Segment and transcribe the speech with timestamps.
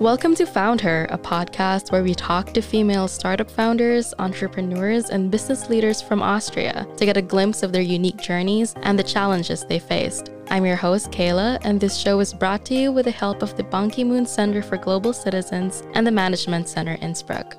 [0.00, 5.30] Welcome to Found Her, a podcast where we talk to female startup founders, entrepreneurs, and
[5.30, 9.62] business leaders from Austria to get a glimpse of their unique journeys and the challenges
[9.66, 10.30] they faced.
[10.48, 13.54] I'm your host, Kayla, and this show is brought to you with the help of
[13.58, 17.56] the Ban Ki moon Center for Global Citizens and the Management Center Innsbruck.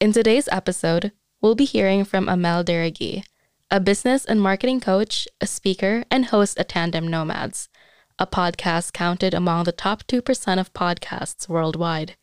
[0.00, 3.24] In today's episode, we'll be hearing from Amel Derragui,
[3.70, 7.68] a business and marketing coach, a speaker, and host at Tandem Nomads
[8.18, 12.16] a podcast counted among the top 2% of podcasts worldwide.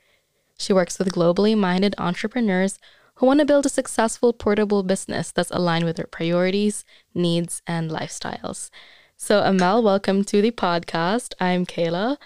[0.58, 2.78] She works with globally minded entrepreneurs
[3.16, 7.90] who want to build a successful portable business that's aligned with their priorities, needs, and
[7.90, 8.70] lifestyles.
[9.16, 11.34] So, Amel, welcome to the podcast.
[11.40, 12.18] I'm Kayla.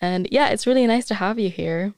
[0.00, 1.94] And yeah, it's really nice to have you here.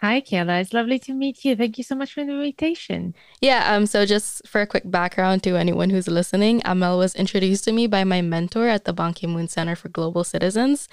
[0.00, 0.62] Hi, Kayla.
[0.62, 1.54] It's lovely to meet you.
[1.54, 3.14] Thank you so much for the invitation.
[3.42, 3.74] Yeah.
[3.74, 3.84] Um.
[3.84, 7.86] So, just for a quick background to anyone who's listening, Amel was introduced to me
[7.86, 10.88] by my mentor at the Ban Ki moon Center for Global Citizens.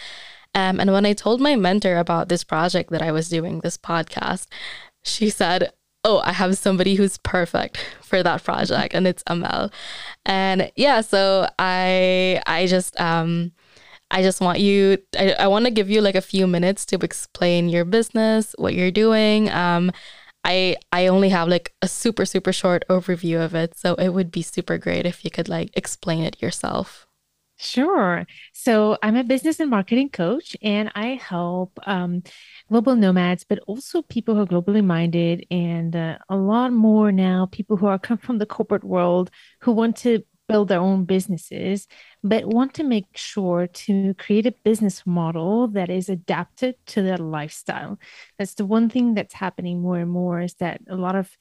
[0.54, 3.78] Um, and when I told my mentor about this project that I was doing, this
[3.78, 4.48] podcast,
[5.04, 5.72] she said,
[6.04, 9.72] Oh, I have somebody who's perfect for that project, and it's Amel.
[10.26, 13.54] And yeah, so I I just um
[14.10, 16.96] I just want you, I, I want to give you like a few minutes to
[17.04, 19.50] explain your business, what you're doing.
[19.50, 19.92] Um,
[20.46, 24.32] I I only have like a super super short overview of it, so it would
[24.32, 27.08] be super great if you could like explain it yourself.
[27.60, 28.28] Sure.
[28.54, 32.22] So I'm a business and marketing coach, and I help um,
[32.70, 37.48] global nomads, but also people who are globally minded, and uh, a lot more now
[37.52, 41.88] people who are come from the corporate world who want to build their own businesses,
[42.24, 47.18] but want to make sure to create a business model that is adapted to their
[47.18, 48.00] lifestyle.
[48.38, 51.38] That's the one thing that's happening more and more is that a lot of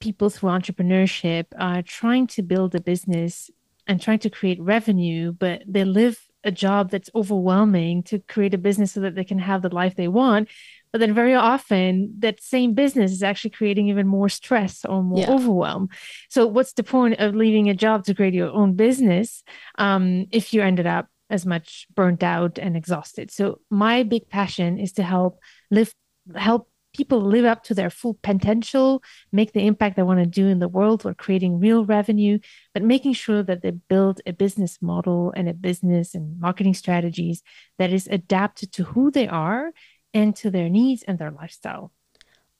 [0.00, 3.50] people through entrepreneurship are trying to build a business
[3.86, 8.58] and trying to create revenue, but they live a job that's overwhelming to create a
[8.58, 10.48] business so that they can have the life they want
[10.92, 15.20] but then very often that same business is actually creating even more stress or more
[15.20, 15.30] yeah.
[15.30, 15.88] overwhelm.
[16.28, 19.42] So what's the point of leaving a job to create your own business
[19.78, 23.30] um, if you ended up as much burnt out and exhausted?
[23.30, 25.40] So my big passion is to help
[25.70, 25.94] live
[26.34, 29.02] help people live up to their full potential,
[29.32, 32.38] make the impact they want to do in the world or creating real revenue,
[32.74, 37.42] but making sure that they build a business model and a business and marketing strategies
[37.78, 39.70] that is adapted to who they are
[40.12, 41.92] and to their needs and their lifestyle.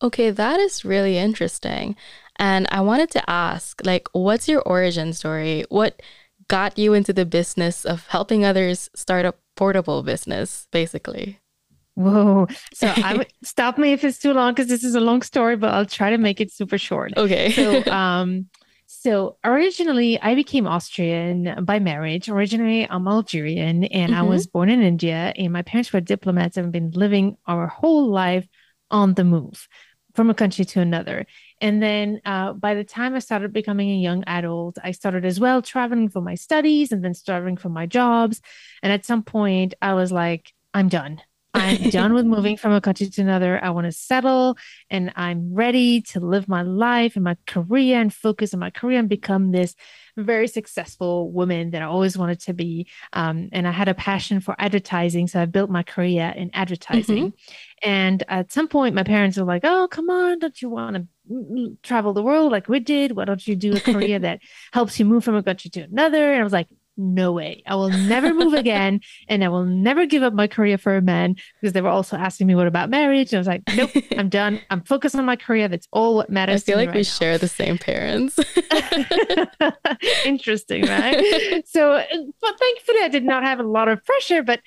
[0.02, 1.94] Okay, that is really interesting.
[2.36, 5.64] And I wanted to ask, like, what's your origin story?
[5.68, 6.00] What
[6.48, 11.38] got you into the business of helping others start a portable business, basically?
[11.94, 12.46] Whoa.
[12.72, 15.56] So I would stop me if it's too long because this is a long story,
[15.56, 17.12] but I'll try to make it super short.
[17.16, 17.50] Okay.
[17.52, 18.48] so um
[18.92, 22.28] so originally, I became Austrian by marriage.
[22.28, 24.20] Originally, I'm Algerian and mm-hmm.
[24.20, 25.32] I was born in India.
[25.36, 28.48] And my parents were diplomats and been living our whole life
[28.90, 29.68] on the move
[30.16, 31.26] from a country to another.
[31.60, 35.38] And then uh, by the time I started becoming a young adult, I started as
[35.38, 38.40] well traveling for my studies and then traveling for my jobs.
[38.82, 41.22] And at some point, I was like, I'm done.
[41.52, 43.62] I'm done with moving from a country to another.
[43.62, 44.56] I want to settle
[44.88, 48.98] and I'm ready to live my life and my career and focus on my career
[48.98, 49.74] and become this
[50.16, 52.88] very successful woman that I always wanted to be.
[53.12, 55.26] Um, and I had a passion for advertising.
[55.26, 57.32] So I built my career in advertising.
[57.32, 57.88] Mm-hmm.
[57.90, 61.76] And at some point, my parents were like, Oh, come on, don't you want to
[61.82, 63.12] travel the world like we did?
[63.12, 64.40] Why don't you do a career that
[64.72, 66.32] helps you move from a country to another?
[66.32, 66.68] And I was like,
[67.00, 67.62] no way.
[67.66, 69.00] I will never move again.
[69.28, 72.16] And I will never give up my career for a man because they were also
[72.16, 73.32] asking me, what about marriage?
[73.32, 74.60] And I was like, nope, I'm done.
[74.70, 75.68] I'm focused on my career.
[75.68, 76.62] That's all what matters.
[76.62, 77.04] I feel like right we now.
[77.04, 78.38] share the same parents.
[80.24, 81.62] Interesting, right?
[81.66, 82.04] so, uh,
[82.40, 84.60] but thankfully, I did not have a lot of pressure, but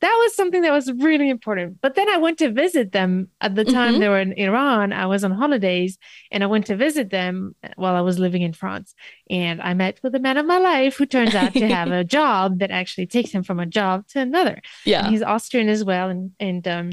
[0.00, 1.80] that was something that was really important.
[1.80, 4.00] But then I went to visit them at the time mm-hmm.
[4.00, 4.92] they were in Iran.
[4.92, 5.98] I was on holidays
[6.30, 8.94] and I went to visit them while I was living in France.
[9.28, 12.04] And I met with the man of my life who turns out to have a
[12.04, 14.62] job that actually takes him from a job to another.
[14.86, 15.04] Yeah.
[15.04, 16.08] And he's Austrian as well.
[16.08, 16.90] And, and, um,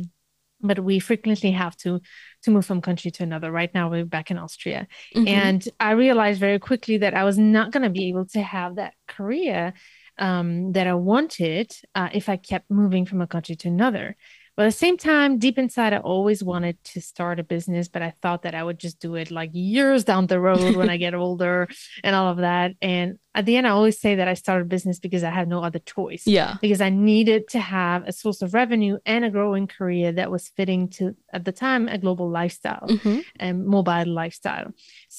[0.62, 2.02] but we frequently have to
[2.42, 5.28] to move from country to another right now we're back in austria mm-hmm.
[5.28, 8.76] and i realized very quickly that i was not going to be able to have
[8.78, 9.74] that career
[10.20, 14.16] um, that I wanted uh, if I kept moving from a country to another.
[14.56, 18.02] But at the same time, deep inside, I always wanted to start a business, but
[18.02, 20.98] I thought that I would just do it like years down the road when I
[20.98, 21.68] get older
[22.04, 22.72] and all of that.
[22.82, 25.60] And at the end, I always say that I started business because I had no
[25.68, 26.24] other choice.
[26.26, 26.52] Yeah.
[26.66, 30.44] Because I needed to have a source of revenue and a growing career that was
[30.58, 31.04] fitting to,
[31.38, 33.20] at the time, a global lifestyle Mhm.
[33.44, 34.70] and mobile lifestyle.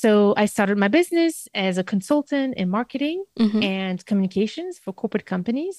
[0.02, 0.10] So
[0.42, 3.62] I started my business as a consultant in marketing Mhm.
[3.80, 5.76] and communications for corporate companies.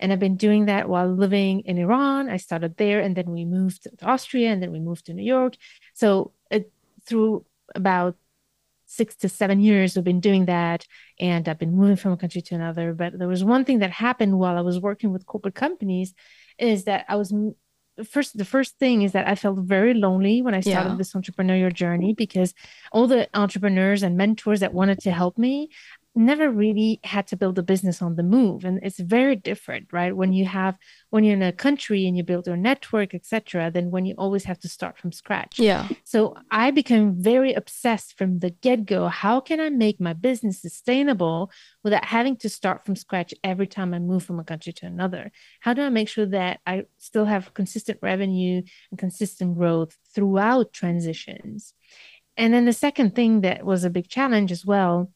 [0.00, 2.22] And I've been doing that while living in Iran.
[2.36, 5.28] I started there and then we moved to Austria and then we moved to New
[5.36, 5.54] York.
[6.02, 6.64] So it,
[7.06, 7.44] through
[7.82, 8.14] about
[8.98, 10.80] six to seven years, we've been doing that.
[11.18, 12.92] And I've been moving from a country to another.
[12.94, 16.14] But there was one thing that happened while I was working with corporate companies
[16.58, 17.32] is that I was
[18.16, 20.96] first the first thing is that I felt very lonely when I started Yeah.
[20.96, 22.54] this entrepreneurial journey because
[22.94, 25.68] all the entrepreneurs and mentors that wanted to help me
[26.14, 30.14] never really had to build a business on the move and it's very different right
[30.14, 30.76] when you have
[31.10, 34.44] when you're in a country and you build your network etc than when you always
[34.44, 35.88] have to start from scratch Yeah.
[36.04, 39.08] so I became very obsessed from the get go.
[39.08, 41.50] How can I make my business sustainable
[41.82, 45.32] without having to start from scratch every time I move from a country to another?
[45.60, 50.72] How do I make sure that I still have consistent revenue and consistent growth throughout
[50.72, 51.74] transitions?
[52.36, 55.10] And then the second thing that was a big challenge as well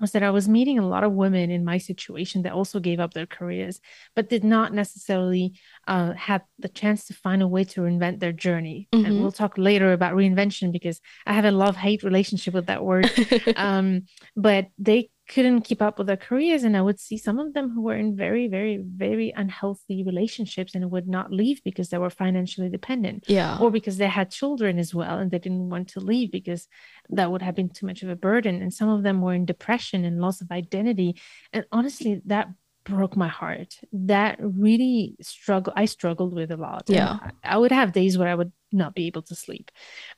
[0.00, 3.00] was that I was meeting a lot of women in my situation that also gave
[3.00, 3.80] up their careers,
[4.14, 5.54] but did not necessarily
[5.86, 8.88] uh, have the chance to find a way to reinvent their journey.
[8.92, 9.06] Mhm.
[9.06, 12.84] And we'll talk later about reinvention because I have a love hate relationship with that
[12.84, 13.10] word.
[13.56, 14.02] um,
[14.36, 16.64] but they couldn't keep up with their careers.
[16.64, 20.74] And I would see some of them who were in very, very, very unhealthy relationships
[20.74, 23.58] and would not leave because they were financially dependent yeah.
[23.60, 26.66] or because they had children as well and they didn't want to leave because
[27.10, 29.44] that would have been too much of a burden and some of them were in
[29.44, 31.20] depression and loss of identity
[31.52, 32.48] and honestly that
[32.88, 33.74] broke my heart.
[33.92, 36.88] That really struggle i struggled with a lot.
[36.88, 37.18] Yeah.
[37.22, 39.70] I, I would have days where i would not be able to sleep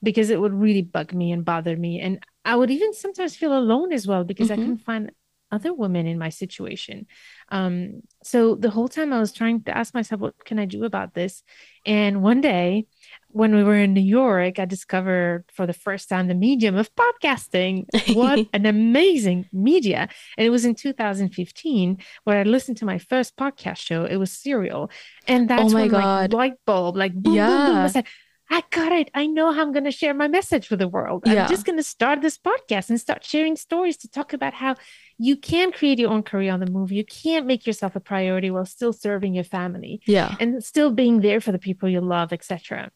[0.02, 2.00] because it would really bug me and bother me.
[2.00, 4.54] And i would even sometimes feel alone as well because Mhm.
[4.54, 5.12] i couldn't find
[5.52, 7.06] other women in my situation.
[7.50, 10.84] Um so the whole time i was trying to ask myself what can i do
[10.84, 11.42] about this?
[11.86, 12.86] And one day
[13.32, 16.90] when we were in New York, I discovered for the first time the medium of
[16.94, 17.86] podcasting.
[18.14, 20.08] What an amazing media.
[20.36, 24.04] And it was in 2015 where I listened to my first podcast show.
[24.04, 24.90] It was Serial.
[25.26, 26.32] And oh that's Oh my when God.
[26.32, 27.36] like light bulb, like boom, boom, boom.
[27.36, 27.84] Yeah.
[27.84, 28.06] I said,
[28.52, 29.10] I got it.
[29.14, 31.22] I know how I'm going to share my message with the world.
[31.24, 31.44] Yeah.
[31.44, 34.74] I'm just going to start this podcast and start sharing stories to talk about how
[35.18, 36.90] you can create your own career on the move.
[36.90, 40.34] You can't make yourself a priority while still serving your family yeah.
[40.40, 42.90] and still being there for the people you love, etc.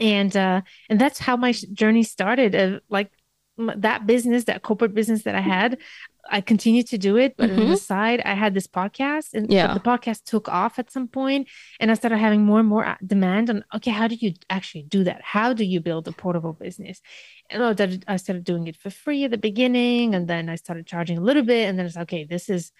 [0.00, 2.54] And uh, and that's how my journey started.
[2.54, 3.10] Of like
[3.58, 5.76] that business, that corporate business that I had,
[6.30, 7.78] I continued to do it, but on the Mhm.
[7.78, 9.74] side, I had this podcast, and Yeah.
[9.74, 11.46] the podcast took off at some point,
[11.78, 13.62] and I started having more and more uh, demand on.
[13.76, 15.20] Okay, how do you actually do that?
[15.22, 17.02] How do you build a portable business?
[17.50, 17.62] And
[18.08, 21.22] I started doing it for free at the beginning, and then I started charging a
[21.28, 22.24] little bit, and then it's okay.
[22.24, 22.72] This is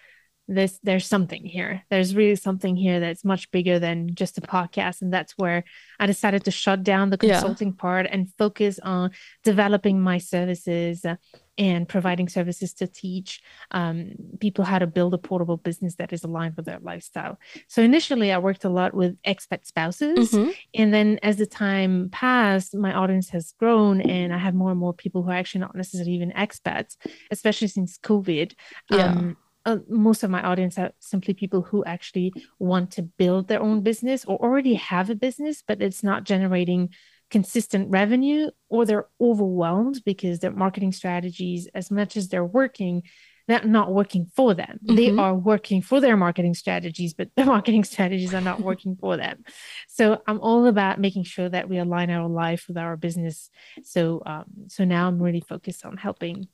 [0.55, 5.01] this there's something here there's really something here that's much bigger than just a podcast
[5.01, 5.63] and that's where
[5.99, 7.33] i decided to shut down the Yeah.
[7.39, 9.11] consulting part and focus on
[9.43, 11.15] developing my services uh,
[11.57, 16.23] and providing services to teach um, people how to build a portable business that is
[16.23, 17.37] aligned with their lifestyle
[17.67, 20.53] so initially i worked a lot with expat spouses Mhm.
[20.75, 24.79] and then as the time passed, my audience has grown and I have more and
[24.79, 26.95] more people who are actually not necessarily even expats,
[27.31, 28.53] especially since COVID.
[28.89, 29.05] Yeah.
[29.11, 33.61] Um, uh, most of my audience are simply people who actually want to build their
[33.61, 36.89] own business or already have a business, but it's not generating
[37.29, 43.03] consistent revenue or they're overwhelmed because their marketing strategies, as much as they're working,
[43.47, 44.79] they're not working for them.
[44.81, 45.19] They Mhm.
[45.19, 49.43] are working for their marketing strategies, but the marketing strategies are not working for them.
[49.87, 53.49] So I'm all about making sure that we align our life with our business.
[53.83, 56.47] So um, so now I'm really focused on helping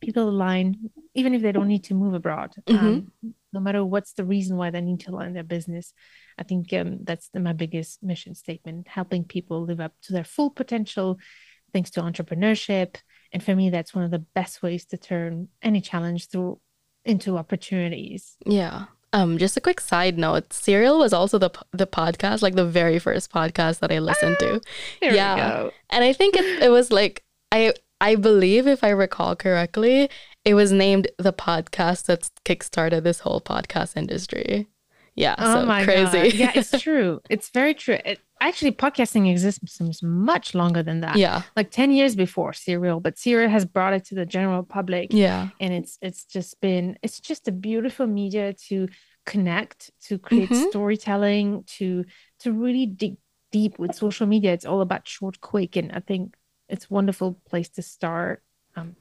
[0.00, 2.54] people align, even if they don't need to move abroad.
[2.68, 3.12] Um,
[3.52, 5.92] no matter what's the reason why they need to align their business.
[6.38, 10.24] I think um, that's the, my biggest mission statement: helping people live up to their
[10.24, 11.18] full potential,
[11.72, 12.96] thanks to entrepreneurship.
[13.32, 16.60] And for me, that's one of the best ways to turn any challenge through
[17.04, 18.36] into opportunities.
[18.44, 18.86] Yeah.
[19.12, 20.52] Um, just a quick side note.
[20.52, 24.60] Serial was also the the podcast, like the very first podcast that I listened to.
[25.00, 25.34] There Yeah.
[25.34, 25.70] we go.
[25.90, 30.10] And I think it, it was like I I believe if I recall correctly,
[30.44, 34.68] it was named the podcast that kickstarted this whole podcast industry.
[35.14, 36.12] Yeah, Oh so my crazy.
[36.30, 36.34] God.
[36.34, 37.20] Yeah, it's true.
[37.30, 37.98] It's very true.
[38.04, 41.16] It, actually, podcasting exists much longer than that.
[41.16, 45.08] yeah, Like 10 years before Serial, but Serial has brought it to the general public.
[45.10, 48.88] yeah, And it's it's just been it's just a beautiful media to
[49.24, 50.68] connect, to create Mhm.
[50.68, 52.04] storytelling, to
[52.40, 53.16] to really dig
[53.52, 54.52] deep with social media.
[54.52, 56.36] It's all about short, quick, and I think
[56.68, 58.42] it's a wonderful place to start.
[58.76, 58.96] Um,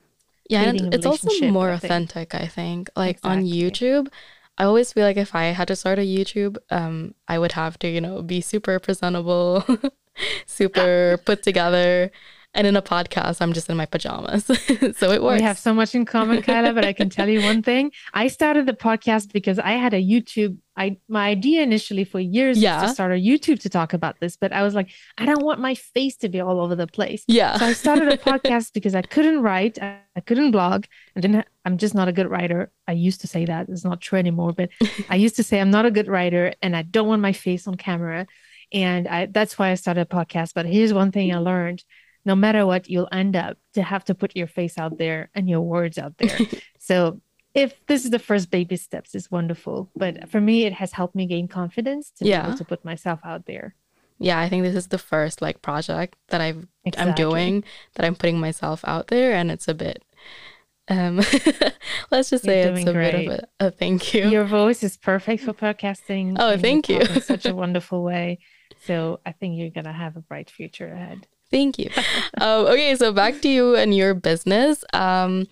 [0.50, 2.90] Yeah, and it's also more authentic, I think.
[2.96, 4.10] Like on YouTube,
[4.58, 7.78] I always feel like if I had to start a YouTube, um, I would have
[7.80, 9.66] to, you know, be super presentable,
[10.46, 12.12] super put together.
[12.56, 14.46] And in a podcast, I'm just in my pajamas.
[14.98, 15.40] so it works.
[15.40, 17.92] We have so much in common, Kyla, but I can tell you one thing.
[18.14, 20.58] I started the podcast because I had a YouTube.
[20.78, 24.36] I my idea initially for years was to start a YouTube to talk about this,
[24.38, 27.24] but I was like, I don't want my face to be all over the place.
[27.28, 27.58] yeah.
[27.58, 30.86] So I started a podcast because I couldn't write, I, I couldn't blog,
[31.16, 31.36] I didn't.
[31.36, 32.72] ha- I'm just not a good writer.
[32.88, 34.70] I used to say that it's not true anymore, but
[35.10, 37.68] I used to say I'm not a good writer and I don't want my face
[37.68, 38.28] on camera,
[38.74, 40.54] and I that's why I started a podcast.
[40.56, 41.84] But here's one thing I learned:
[42.26, 45.48] no matter what, you'll end up to have to put your face out there and
[45.50, 46.38] your words out there.
[46.80, 47.22] so
[47.54, 49.90] if this is the first baby steps, it's wonderful.
[49.96, 53.20] But for me, it has helped me gain confidence to be able to put myself
[53.24, 53.76] out there.
[54.18, 57.24] yeah, I think this is the first like project that I've I'm Exactly.
[57.24, 57.64] doing
[57.96, 60.04] that I'm putting myself out there and it's a bit
[60.88, 61.18] um
[62.12, 64.30] let's just say it's a bit of a, a thank you.
[64.30, 66.36] Your voice is perfect for podcasting.
[66.40, 67.00] Oh, thank you.
[67.00, 68.40] talk in such a wonderful way.
[68.86, 71.28] So I think you're gonna have a bright future ahead.
[71.56, 71.90] Thank you.
[72.42, 74.84] um, okay, so back to you and your business.
[74.92, 75.48] Um,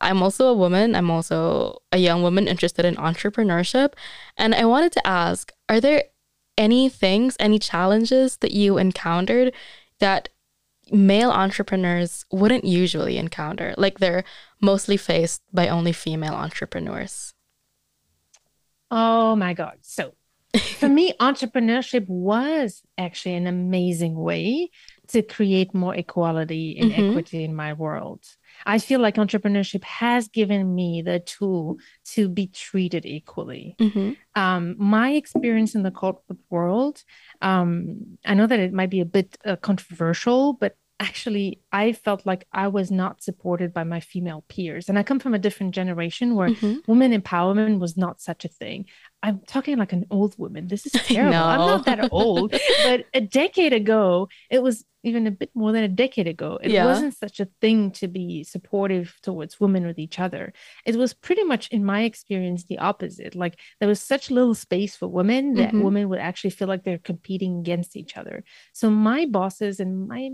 [0.00, 0.94] I'm also a woman.
[0.94, 3.92] I'm also a young woman interested in entrepreneurship.
[4.38, 6.04] And I wanted to ask are there
[6.56, 9.52] any things, any challenges that you encountered
[10.00, 10.30] that
[10.90, 13.74] male entrepreneurs wouldn't usually encounter?
[13.76, 14.24] Like they're
[14.58, 17.34] mostly faced by only female entrepreneurs.
[18.90, 19.76] Oh my God.
[19.82, 20.14] So
[20.78, 24.70] for me, entrepreneurship was actually an amazing way
[25.08, 27.08] to create more equality and Mhm.
[27.10, 28.20] equity in my world.
[28.64, 31.78] I feel like entrepreneurship has given me the tool
[32.14, 33.76] to be treated equally.
[33.80, 34.12] Mm-hmm.
[34.34, 37.02] um, my experience in the corporate world,
[37.42, 42.24] um, I know that it might be a bit uh, controversial, but actually, I felt
[42.30, 44.88] like I was not supported by my female peers.
[44.88, 46.78] And I come from a different generation where Mm-hmm.
[46.90, 48.86] women empowerment was not such a thing.
[49.22, 50.68] I'm talking like an old woman.
[50.68, 51.34] This is terrible.
[51.54, 52.50] I'm not that old,
[52.84, 56.50] but a decade ago, it was even a bit more than a decade ago.
[56.62, 56.86] It Yeah.
[56.86, 60.52] wasn't such a thing to be supportive towards women with each other.
[60.86, 63.34] It was pretty much, in my experience, the opposite.
[63.34, 65.82] Like there was such little space for women that Mhm.
[65.86, 68.36] women would actually feel like they're competing against each other.
[68.72, 70.24] So my bosses and my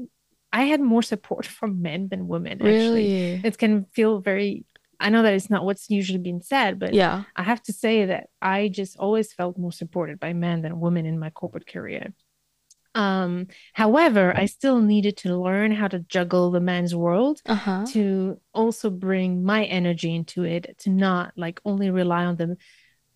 [0.52, 2.54] I had more support from men than women.
[2.62, 2.68] Actually,
[3.12, 3.40] Really?
[3.44, 4.64] it can feel very.
[5.00, 7.22] I know that it's not what's usually been said, but Yeah.
[7.36, 11.06] I have to say that I just always felt more supported by men than women
[11.06, 12.12] in my corporate career.
[12.94, 17.84] Um, however, I still needed to learn how to juggle the man's world Uh huh.
[17.92, 22.56] to also bring my energy into it, to not like only rely on the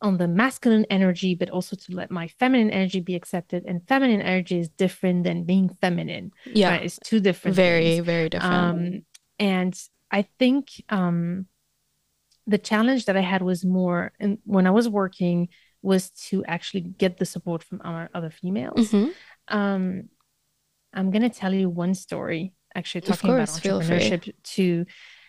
[0.03, 3.65] on the masculine energy, but also to let my feminine energy be accepted.
[3.67, 6.33] And feminine energy is different than being feminine.
[6.45, 6.71] Yeah.
[6.71, 6.85] Right?
[6.85, 8.07] It's two different Very, things.
[8.07, 8.55] very different.
[8.55, 9.03] Um,
[9.39, 9.81] and
[10.11, 11.47] I think um,
[12.47, 15.49] the challenge that I had was more, and when I was working,
[15.81, 18.91] was to actually get the support from our other females.
[18.93, 19.13] Mhm.
[19.49, 20.09] Um,
[20.93, 23.71] I'm gonna tell you one story, actually talking about course, free.
[23.71, 24.85] entrepreneurship to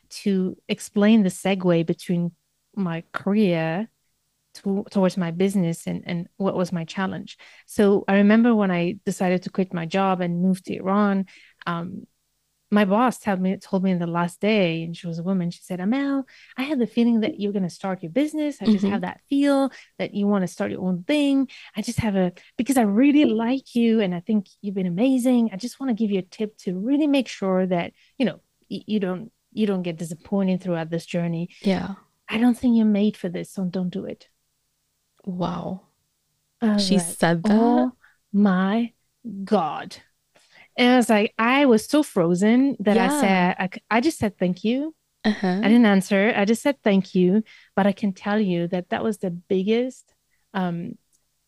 [0.10, 2.32] to explain the segue between
[2.76, 3.90] my career
[4.56, 7.38] to, towards my business and, and what was my challenge.
[7.66, 11.26] So I remember when I decided to quit my job and move to Iran,
[11.66, 12.06] um,
[12.72, 15.52] my boss told me told me in the last day, and she was a woman.
[15.52, 16.26] She said, "Amel,
[16.58, 18.58] I have the feeling that you're going to start your business.
[18.62, 18.90] I just Mhm.
[18.90, 21.50] have that feel that you want to start your own thing.
[21.78, 25.52] I just have a because I really like you, and I think you've been amazing.
[25.54, 28.40] I just want to give you a tip to really make sure that you know
[28.72, 31.50] y- you don't you don't get disappointed throughout this journey.
[31.62, 31.94] yeah.
[32.28, 34.30] I don't think you're made for this, so don't do it."
[35.26, 35.82] Wow.
[36.80, 37.52] She like, said that.
[37.52, 37.92] Oh
[38.32, 38.94] my
[39.44, 39.98] God.
[40.78, 43.56] And I was like, I was so frozen that I Yeah.
[43.56, 44.96] said, I just said thank you.
[45.24, 45.60] Uh-huh.
[45.64, 46.34] I didn't answer.
[46.36, 47.44] I just said thank you.
[47.76, 50.14] But I can tell you that that was the biggest
[50.54, 50.98] um,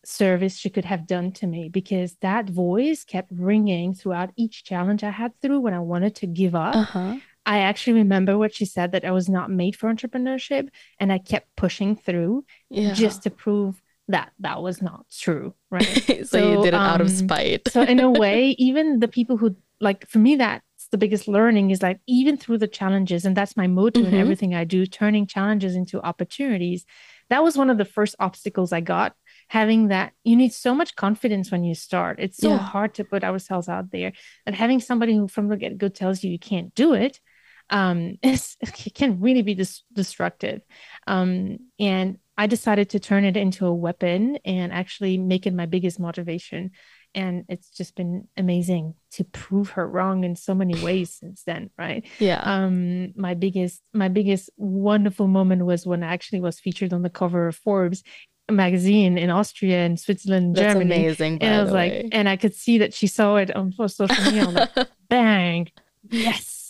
[0.06, 5.04] service she could have done to me because that voice kept ringing throughout each challenge
[5.04, 6.76] I had through when I wanted to give up.
[6.76, 7.16] Uh-huh.
[7.46, 10.70] I actually remember what she said that I was not made for entrepreneurship.
[11.00, 12.94] And I kept pushing through Yeah.
[12.94, 15.54] just to prove that that was not true.
[15.72, 16.26] Right.
[16.28, 17.68] so, you did it out of um, spite.
[17.68, 21.72] so in a way even the people who like for me that's the biggest learning
[21.72, 24.20] is like even through the challenges and that's my motto in Mhm.
[24.20, 26.86] everything i do turning challenges into opportunities
[27.30, 29.16] that was one of the first obstacles i got
[29.50, 32.60] having that you need so much confidence when you start it's so Yeah.
[32.60, 34.14] hard to put ourselves out there
[34.46, 37.20] and having somebody who from the get-go tells you you can't do it
[37.70, 40.62] um it can really be dis- destructive
[41.08, 45.66] um and I decided to turn it into a weapon and actually make it my
[45.68, 46.72] biggest motivation.
[47.14, 51.70] And it's just been amazing to prove her wrong in so many ways since then,
[51.78, 52.06] right?
[52.20, 52.42] Yeah.
[52.44, 57.10] Um, my biggest, my biggest wonderful moment was when I actually was featured on the
[57.10, 58.04] cover of Forbes
[58.52, 60.94] magazine in Austria and Switzerland, That's Germany.
[61.06, 61.38] amazing.
[61.42, 62.10] And I was like, way.
[62.12, 64.44] and I could see that she saw it on social media.
[64.46, 64.72] I'm like,
[65.10, 65.70] bang,
[66.10, 66.65] yes,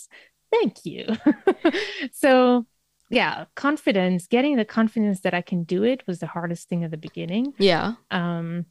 [0.52, 1.06] thank you.
[2.12, 2.66] so,
[3.10, 6.90] yeah, confidence, getting the confidence that I can do it was the hardest thing at
[6.90, 7.54] the beginning.
[7.58, 7.94] yeah.
[8.10, 8.66] Um,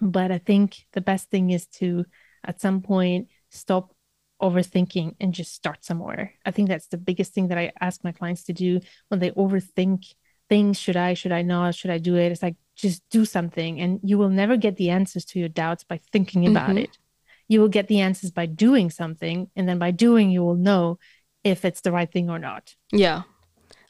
[0.00, 2.04] but I think the best thing is to,
[2.44, 3.94] at some point, stop
[4.40, 6.34] overthinking and just start somewhere.
[6.46, 9.32] I think that's the biggest thing that I ask my clients to do when they
[9.32, 10.14] overthink
[10.48, 10.78] things.
[10.78, 12.30] Should I, should I not, should I do it?
[12.30, 13.80] It's like, just do something.
[13.80, 16.84] And you will never get the answers to your doubts by thinking about Mhm.
[16.84, 16.98] it.
[17.48, 19.50] You will get the answers by doing something.
[19.56, 20.98] And then by doing, you will know
[21.44, 22.74] if it's the right thing or not.
[22.92, 23.22] Yeah.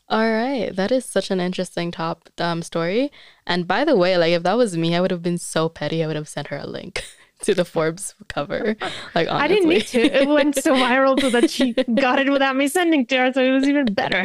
[0.09, 0.75] All right.
[0.75, 3.11] That is such an interesting top um, story.
[3.47, 6.03] And by the way, like if that was me, I would have been so petty.
[6.03, 7.05] I would have sent her a link
[7.43, 8.77] to the Forbes cover.
[9.15, 9.45] Like honestly.
[9.45, 10.01] I didn't need to.
[10.01, 13.43] It went so viral so that she got it without me sending to her, so
[13.43, 14.25] it was even better.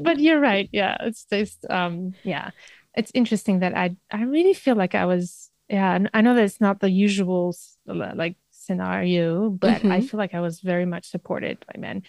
[0.00, 0.68] but you're right.
[0.72, 2.50] Yeah, it's just um, yeah,
[2.94, 5.41] it's interesting that I I really feel like I was
[5.72, 5.94] yeah.
[5.94, 7.54] and I know that it's not the usual
[7.86, 10.10] like scenario, but I Mhm.
[10.10, 12.02] feel like I was very much supported by men.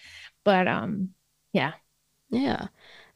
[0.46, 1.10] But um,
[1.54, 1.74] yeah.
[2.30, 2.68] Yeah.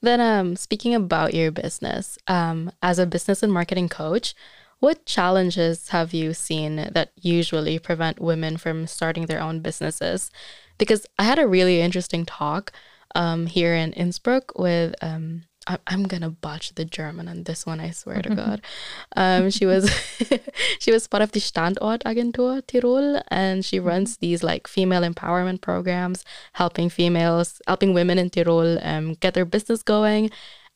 [0.02, 4.36] Then um speaking about your business, um as a business and marketing coach,
[4.80, 10.30] what challenges have you seen that usually prevent women from starting their own businesses?
[10.78, 12.72] Because I had a really interesting talk
[13.16, 17.80] um here in Innsbruck with um I- I'm gonna botch the German on this one,
[17.80, 18.62] I swear to God.
[19.16, 19.90] Um, she was
[20.80, 26.24] she was part of the Standortagentur Tirol, and she runs these like female empowerment programs,
[26.54, 30.30] helping females, helping women in Tirol um, get their business going.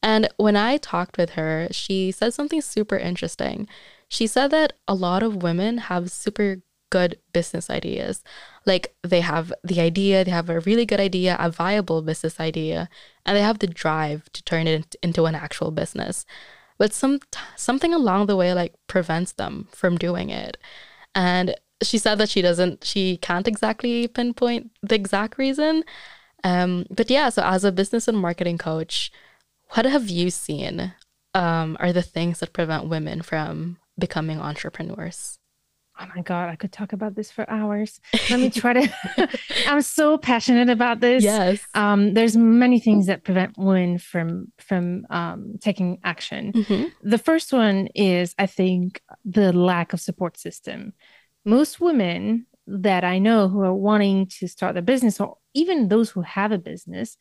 [0.03, 3.67] And when I talked with her, she said something super interesting.
[4.09, 6.57] She said that a lot of women have super
[6.91, 8.23] good business ideas.
[8.65, 12.87] Like they have the idea, they have a really good idea, a viable business idea,
[13.25, 16.25] and they have the drive to turn it into an actual business.
[16.77, 17.19] But some
[17.55, 20.57] something along the way like prevents them from doing it.
[21.15, 25.83] And she said that she doesn't she can't exactly pinpoint the exact reason.
[26.43, 29.11] Um, but yeah, so as a business and marketing coach,
[29.73, 30.93] what have you seen
[31.33, 35.37] um, are the things that prevent women from becoming entrepreneurs?
[36.01, 37.99] Oh my God, I could talk about this for hours.
[38.29, 38.93] Let me try to.
[39.67, 41.23] I'm so passionate about this.
[41.23, 41.59] Yes.
[41.75, 46.53] Um, there's many things that prevent women from from um, taking action.
[46.53, 46.91] Mhm.
[47.03, 50.93] The first one is, I think, the lack of support system.
[51.45, 56.09] Most women that I know who are wanting to start their business, or even those
[56.09, 57.17] who have a business,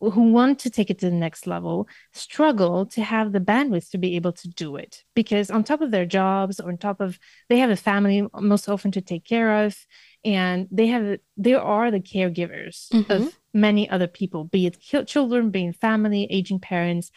[0.00, 3.98] who want to take it to the next level, struggle to have the bandwidth to
[3.98, 7.18] be able to do it because on top of their jobs, or on top of
[7.48, 9.76] they have a family most often to take care of,
[10.24, 13.10] and they have they are the caregivers Mhm.
[13.10, 17.10] of many other people, be it children, being family, aging parents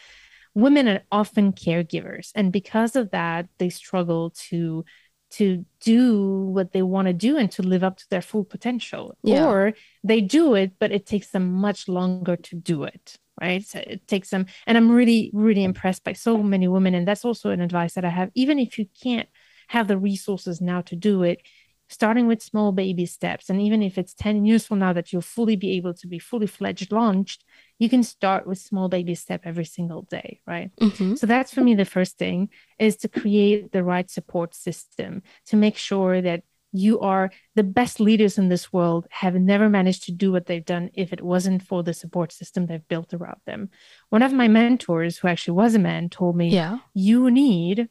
[0.54, 4.84] women are often caregivers and because of that they struggle to
[5.30, 9.16] to do what they want to do and to live up to their full potential.
[9.22, 9.46] Yeah.
[9.46, 13.64] or they do it but it takes them much longer to do it right?
[13.64, 17.24] So it takes them and i'm really really impressed by so many women and that's
[17.24, 18.30] also an advice that i have.
[18.34, 19.28] Even if you can't
[19.68, 21.42] have the resources now to do it
[21.88, 25.22] starting with small baby steps and even if it's 10 years from now that you'll
[25.22, 27.44] fully be able to be fully fledged launched
[27.78, 31.16] you can start with small baby step every single day right Mhm.
[31.18, 35.56] so that's for me the first thing is to create the right support system to
[35.56, 40.12] make sure that you are the best leaders in this world have never managed to
[40.12, 43.70] do what they've done if it wasn't for the support system they've built around them
[44.10, 46.78] one of my mentors who actually was a man told me Yeah.
[46.94, 47.88] you need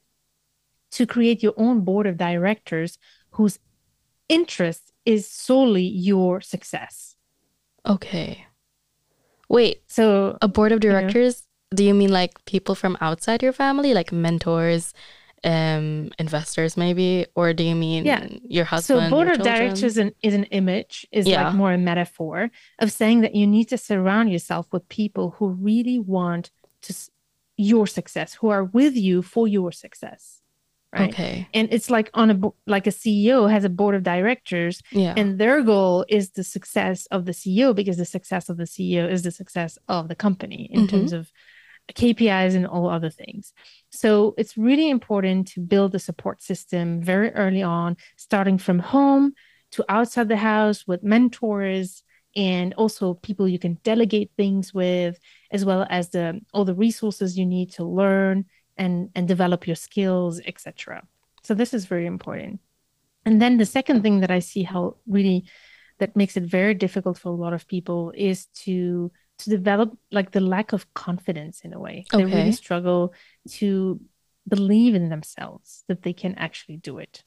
[0.91, 2.97] to create your own board of directors
[3.31, 3.59] whose
[4.29, 7.15] interest is solely your success.
[7.85, 8.46] Okay.
[9.49, 11.43] Wait, So, a board of directors?
[11.73, 14.93] Do you mean like people from outside your family, like mentors,
[15.43, 18.27] um, investors, maybe, or do you mean Yeah.
[18.43, 19.05] your husband?
[19.05, 21.45] so board of directors is an, is an image, is Yeah.
[21.47, 25.49] like more a metaphor of saying that you need to surround yourself with people who
[25.49, 26.51] really want
[26.83, 27.09] to s-
[27.57, 30.36] your success, who are with you for your success.
[30.93, 31.09] Right.
[31.09, 31.47] Okay.
[31.53, 35.13] And it's like on a like a CEO has a board of directors Yeah.
[35.17, 39.09] and their goal is the success of the CEO because the success of the CEO
[39.11, 40.89] is the success of the company in Mhm.
[40.89, 41.29] terms of
[41.93, 43.53] KPIs and all other things.
[43.91, 49.33] So it's really important to build a support system very early on, starting from home
[49.71, 52.03] to outside the house with mentors
[52.35, 55.17] and also people you can delegate things with
[55.51, 58.45] as well as the all the resources you need to learn
[58.77, 61.01] and and develop your skills etc
[61.47, 62.59] so this is very important.
[63.25, 65.45] And then the second thing that i see how really
[65.99, 70.31] that makes it very difficult for a lot of people is to to develop like
[70.31, 72.05] the lack of confidence in a way.
[72.13, 72.25] Okay.
[72.25, 73.13] they really struggle
[73.59, 74.01] to
[74.47, 77.23] believe in themselves that they can actually do it.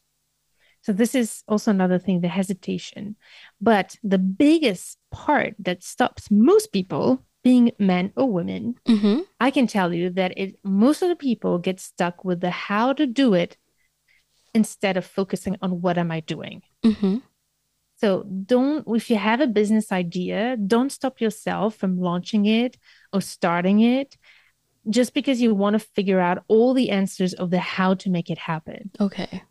[0.82, 3.16] So this is also another thing the hesitation.
[3.60, 9.20] But the biggest part that stops most people being men or women mm-hmm.
[9.40, 12.92] i can tell you that it most of the people get stuck with the how
[12.92, 13.57] to do it
[14.55, 17.18] instead of focusing on what am i doing mm-hmm.
[18.00, 22.79] So don't, if you have a business idea, don't stop yourself from launching it
[23.12, 24.16] or starting it
[24.88, 28.31] just because you want to figure out all the answers of the how to make
[28.31, 28.90] it happen.
[28.98, 29.42] Okay.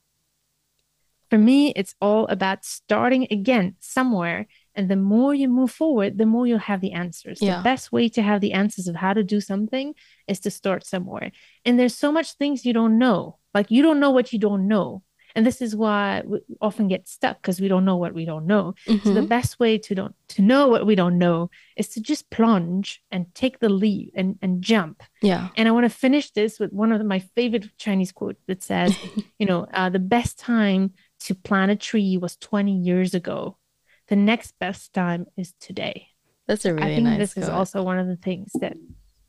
[1.30, 4.48] For me, it's all about starting again somewhere.
[4.76, 7.42] And the more you move forward, the more you'll have the answers.
[7.42, 7.58] Yeah.
[7.58, 9.94] The best way to have the answers of how to do something
[10.28, 11.32] is to start somewhere.
[11.66, 13.38] And there's so much things you don't know.
[13.54, 15.04] Like you don't know what you don't know
[15.36, 18.46] and this is why we often get stuck because we don't know what we don't
[18.46, 19.08] know mm-hmm.
[19.08, 19.28] so the mm-hmm.
[19.28, 23.34] best way to don't to know what we don't know is to just plunge and
[23.34, 26.92] take the leap and and jump yeah and i want to finish this with one
[26.92, 28.96] of my favorite chinese quote that says
[29.40, 33.58] you know uh, the best time to plant a tree was 20 years ago
[34.10, 36.08] the next best time is today
[36.48, 37.44] that's a really I think nice this quote.
[37.44, 38.76] is also one of the things that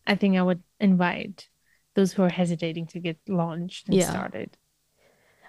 [0.07, 1.49] i think i would invite
[1.95, 4.11] those who are hesitating to get launched and yeah.
[4.11, 4.57] started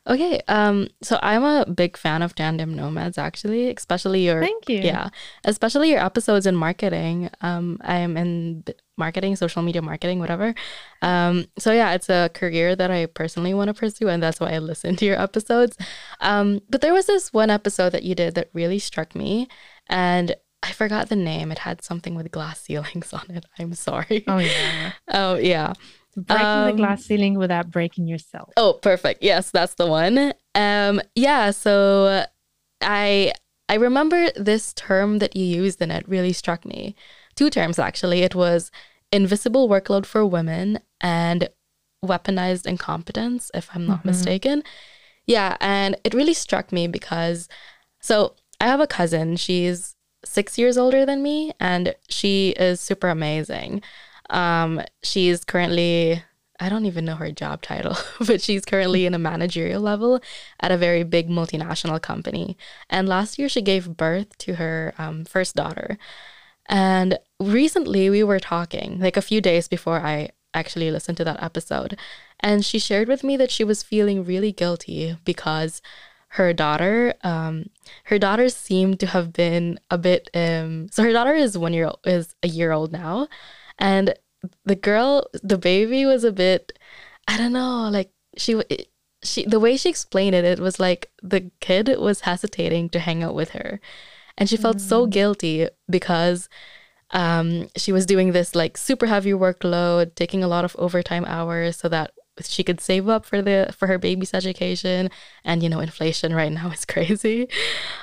[0.08, 4.80] Okay, um, so I'm a big fan of Tandem Nomads actually, especially your Thank you.
[4.80, 5.10] Yeah,
[5.44, 7.30] especially your episodes in marketing.
[7.42, 8.64] Um, I am in
[8.98, 10.56] marketing, social media marketing, whatever.
[11.04, 14.54] Um, so yeah, it's a career that I personally want to pursue, and that's why
[14.54, 15.78] I listen to your episodes.
[16.20, 19.48] Um, but there was this one episode that you did that really struck me,
[19.88, 21.52] and I forgot the name.
[21.52, 23.46] It had something with glass ceilings on it.
[23.60, 24.24] I'm sorry.
[24.28, 24.92] Oh yeah.
[25.10, 25.74] oh yeah.
[26.16, 28.50] Breaking um, the glass ceiling without breaking yourself.
[28.58, 29.24] Oh, perfect.
[29.24, 30.34] Yes, that's the one.
[30.56, 31.52] Um, yeah.
[31.52, 32.26] So
[32.82, 33.34] I
[33.70, 36.96] I remember this term that you used, and it really struck me.
[37.36, 38.22] Two terms actually.
[38.22, 38.72] It was
[39.12, 41.50] invisible workload for women and
[42.04, 44.10] weaponized incompetence, if I'm not mm-hmm.
[44.10, 44.64] mistaken.
[45.26, 47.48] Yeah, and it really struck me because
[48.02, 49.38] so I have a cousin.
[49.38, 49.96] She's
[50.26, 53.82] six years older than me, and she is super amazing.
[54.32, 56.24] Um, she's currently,
[56.60, 60.22] I don't even know her job title, but she's currently in a managerial level
[60.60, 62.58] at a very big multinational company.
[62.90, 65.98] And last year, she gave birth to her um, first daughter.
[66.68, 71.44] And recently, we were talking, like a few days before I actually listened to that
[71.44, 71.98] episode.
[72.40, 75.82] And she shared with me that she was feeling really guilty because
[76.36, 77.66] her daughter um
[78.06, 81.88] her daughter seemed to have been a bit um so her daughter is one year
[81.88, 83.28] old is a year old now
[83.82, 84.14] and
[84.64, 86.78] the girl, the baby was a bit,
[87.28, 88.62] I don't know, like she,
[89.24, 93.24] she, the way she explained it, it was like the kid was hesitating to hang
[93.24, 93.82] out with her.
[94.38, 94.82] And she felt mm.
[94.82, 96.48] so guilty because
[97.10, 101.78] um, she was doing this like super heavy workload, taking a lot of overtime hours
[101.78, 105.10] so that she could save up for the for her baby's education
[105.44, 107.48] and you know inflation right now is crazy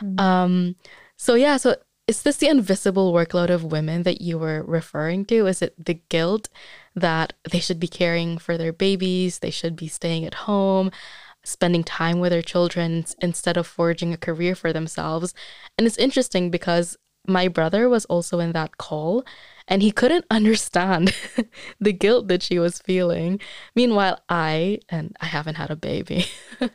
[0.00, 0.20] mm.
[0.20, 0.76] um
[1.16, 1.74] so yeah so
[2.08, 5.46] is this the invisible workload of women that you were referring to?
[5.46, 6.48] Is it the guilt
[6.96, 10.90] that they should be caring for their babies, they should be staying at home,
[11.44, 15.34] spending time with their children instead of forging a career for themselves?
[15.76, 19.22] And it's interesting because my brother was also in that call
[19.68, 21.14] and he couldn't understand
[21.80, 23.38] the guilt that she was feeling.
[23.76, 26.24] Meanwhile, I, and I haven't had a baby,
[26.60, 26.70] um,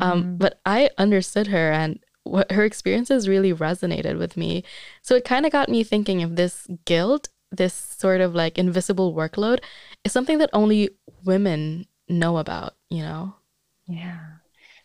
[0.00, 0.36] mm-hmm.
[0.36, 4.64] but I understood her and what her experiences really resonated with me.
[5.02, 9.14] So it kind of got me thinking of this guilt, this sort of like invisible
[9.14, 9.60] workload
[10.04, 10.90] is something that only
[11.24, 13.34] women know about, you know?
[13.86, 14.20] Yeah.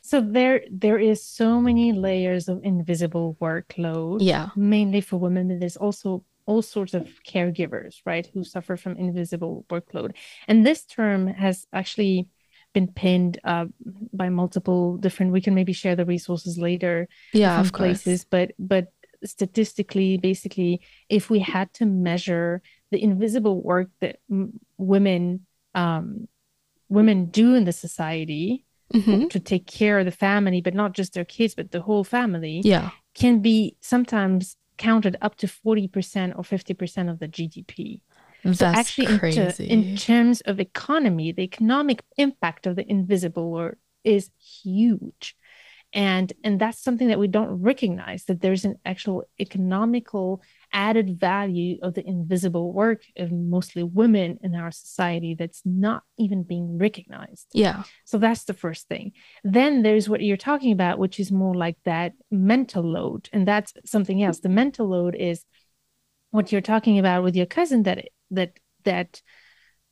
[0.02, 4.18] So there there is so many layers of invisible workload.
[4.22, 4.50] Yeah.
[4.56, 9.66] Mainly for women, but there's also all sorts of caregivers, right, who suffer from invisible
[9.70, 10.16] workload.
[10.48, 12.28] And this term has actually
[12.76, 13.66] been pinned uh,
[14.14, 18.28] by multiple different we can maybe share the resources later yeah of places course.
[18.30, 18.86] but but
[19.24, 22.62] statistically basically if we had to measure
[22.92, 26.28] the invisible work that m- women um,
[26.90, 29.28] women do in the society mm-hmm.
[29.30, 32.62] to take care of the family but not just their kids but the whole family
[32.64, 38.02] yeah can be sometimes counted up to 40% or 50% of the gdp
[38.54, 39.68] that's so actually crazy.
[39.68, 44.30] In, in terms of economy, the economic impact of the invisible work is
[44.64, 45.36] huge.
[45.94, 50.42] and and that's something that we don't recognize that there's an actual economical
[50.74, 56.44] added value of the invisible work of mostly women in our society that's not even
[56.44, 57.48] being recognized.
[57.54, 57.84] Yeah.
[58.04, 59.14] So that's the first thing.
[59.44, 63.30] Then there's what you're talking about which is more like that mental load.
[63.32, 64.40] And that's something else.
[64.42, 65.46] The mental load is
[66.32, 69.22] what you're talking about with your cousin that that that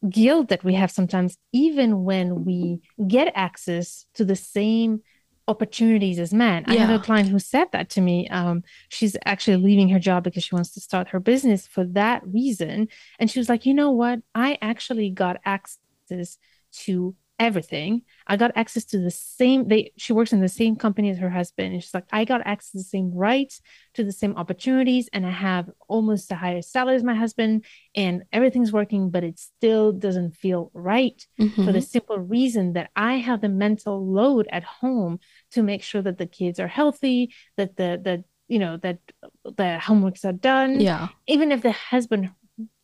[0.10, 5.02] guilt that we have sometimes even when we get access to the same
[5.48, 6.64] opportunities as men.
[6.68, 6.74] Yeah.
[6.74, 8.28] I have a client who said that to me.
[8.30, 12.26] Um, she's actually leaving her job because she wants to start her business for that
[12.26, 12.88] reason.
[13.20, 14.20] And she was like, you know what?
[14.34, 16.38] I actually got access
[16.72, 18.02] to everything.
[18.26, 21.30] I got access to the same they she works in the same company as her
[21.30, 21.74] husband.
[21.74, 23.62] And she's like, I got access to the same rights,
[23.96, 28.24] to the same opportunities, and I have almost the highest salary as my husband, and
[28.32, 31.66] everything's working, but it still doesn't feel right mm-hmm.
[31.66, 35.20] for the simple reason that I have the mental load at home
[35.52, 39.00] to make sure that the kids are healthy, that the the you know that
[39.44, 40.80] the homeworks are done.
[40.80, 41.10] Yeah.
[41.28, 42.32] Even if the husband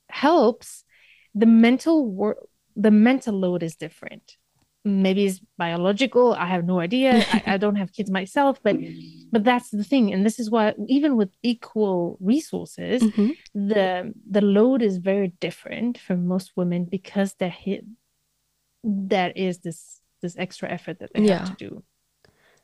[0.09, 0.83] helps,
[1.33, 2.39] the mental work
[2.75, 4.37] the mental load is different
[4.89, 8.77] maybe it's biological i have no idea I, I, don't have kids myself but
[9.31, 13.31] but that's the thing and this is why even with equal resources mm-hmm.
[13.53, 17.85] the the load is very different for most women because they're hit
[18.83, 21.39] that is this this extra effort that they yeah.
[21.39, 21.83] have to do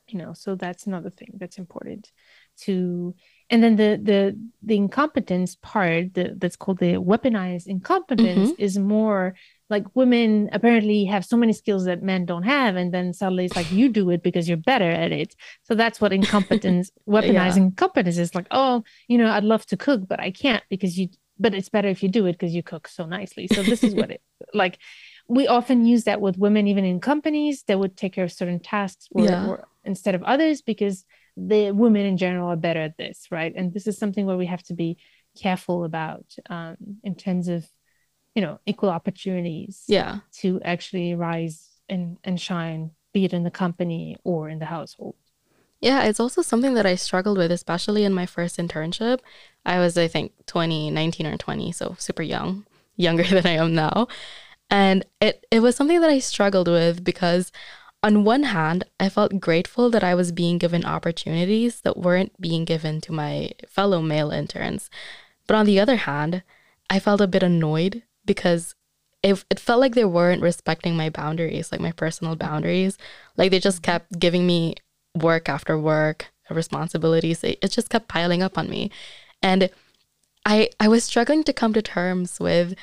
[0.08, 2.12] you know so that's another thing that's important
[2.58, 3.16] to
[3.50, 8.62] and then the the the incompetence part the, that's called the weaponized incompetence mm-hmm.
[8.62, 9.36] is more
[9.70, 13.56] like women apparently have so many skills that men don't have and then suddenly it's
[13.56, 17.76] like you do it because you're better at it so that's what incompetence weaponizing yeah.
[17.76, 21.08] competence is like oh you know i'd love to cook but i can't because you
[21.38, 23.94] but it's better if you do it because you cook so nicely so this is
[23.94, 24.22] what it
[24.54, 24.80] like
[25.28, 28.60] we often use that with women even in companies that would take care of certain
[28.60, 29.48] tasks or, yeah.
[29.48, 31.06] or instead of others because
[31.38, 33.54] the women in general are better at this right?
[33.56, 34.98] And this is something where we have to be
[35.36, 37.67] careful about um, in terms of
[38.34, 40.19] you know equal opportunities yeah.
[40.34, 45.15] to actually rise and and shine be it in the company or in the household.
[45.82, 49.19] Yeah it's also something that i struggled with especially in my first internship.
[49.65, 53.74] I was i think 20 19 or 20 so super young younger than i am
[53.74, 54.08] now.
[54.69, 57.52] And it it was something that i struggled with because
[58.06, 62.63] on one hand, I felt grateful that I was being given opportunities that weren't being
[62.63, 64.91] given to my fellow male interns.
[65.48, 66.44] But on the other hand,
[66.88, 68.76] I felt a bit annoyed because
[69.24, 72.96] it, it felt like they weren't respecting my boundaries, like my personal boundaries.
[73.38, 74.76] Like they just kept giving me
[75.15, 77.44] work after work, responsibilities.
[77.44, 78.91] It, it just kept piling up on me.
[79.41, 79.72] And
[80.46, 82.76] I I was struggling to come to terms with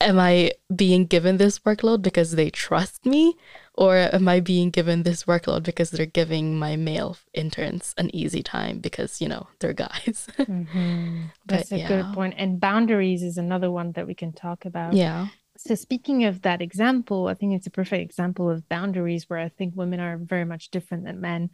[0.00, 3.36] am I being given this workload because they trust me
[3.78, 8.42] or am I being given this workload because they're giving my male interns an easy
[8.42, 10.26] time because, you know, they're guys?
[10.36, 11.26] mm-hmm.
[11.46, 11.88] That's but, a yeah.
[11.88, 12.34] good point.
[12.38, 14.94] And boundaries is another one that we can talk about.
[14.94, 15.28] Yeah.
[15.58, 19.48] So, speaking of that example, I think it's a perfect example of boundaries where I
[19.48, 21.50] think women are very much different than men.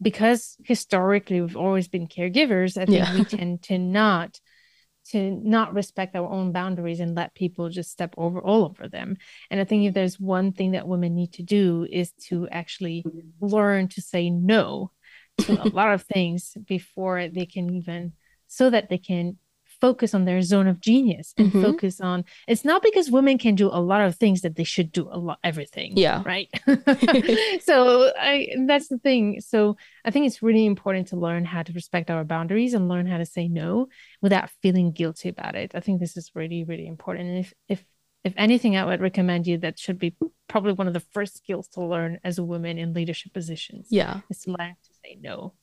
[0.00, 3.14] Because historically we've always been caregivers, I think yeah.
[3.14, 4.40] we tend to not
[5.10, 9.16] to not respect our own boundaries and let people just step over all over them.
[9.50, 13.04] And I think if there's one thing that women need to do is to actually
[13.40, 14.90] learn to say no
[15.38, 18.12] to a lot of things before they can even
[18.48, 19.38] so that they can
[19.80, 21.62] focus on their zone of genius and mm-hmm.
[21.62, 24.92] focus on it's not because women can do a lot of things that they should
[24.92, 26.22] do a lot everything yeah.
[26.26, 26.48] right?
[27.62, 29.40] So i that's the thing.
[29.40, 33.06] So i think it's really important to learn how to respect our boundaries and learn
[33.06, 33.88] how to say no
[34.22, 35.72] without feeling guilty about it.
[35.74, 37.28] I think this is really really important.
[37.28, 37.84] And if if
[38.24, 40.16] if anything i would recommend you that should be
[40.48, 44.20] probably one of the first skills to learn as a woman in leadership positions yeah.
[44.28, 45.54] is to learn to say no.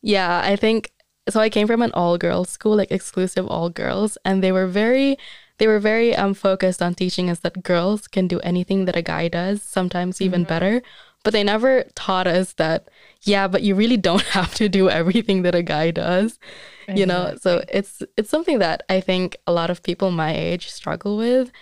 [0.00, 0.92] Yeah i think
[1.28, 4.66] so I came from an all girls school, like exclusive all girls, and they were
[4.66, 5.16] very
[5.58, 9.02] they were very um focused on teaching us that girls can do anything that a
[9.02, 10.48] guy does, sometimes even mm-hmm.
[10.48, 10.82] better.
[11.24, 12.88] But they never taught us that,
[13.22, 16.38] yeah, but you really don't have to do everything that a guy does.
[16.82, 17.00] Exactly.
[17.00, 17.36] You know?
[17.40, 21.52] So it's it's something that I think a lot of people my age struggle with,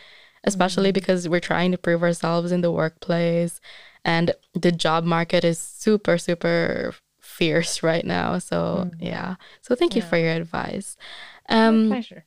[0.44, 0.94] especially mm-hmm.
[0.94, 3.60] because we're trying to prove ourselves in the workplace
[4.04, 6.94] and the job market is super, super
[7.40, 8.38] fierce right now.
[8.38, 8.96] So mm.
[9.00, 9.37] yeah.
[9.62, 10.96] So thank you for your advice.
[11.48, 12.24] Um, pleasure.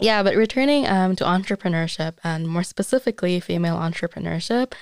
[0.00, 4.72] Yeah, but returning um, to entrepreneurship and more specifically female entrepreneurship.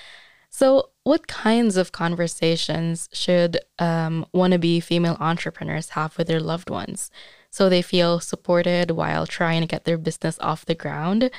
[0.49, 7.11] So, what kinds of conversations should um, wannabe female entrepreneurs have with their loved ones
[7.51, 11.31] so they feel supported while trying to get their business off the ground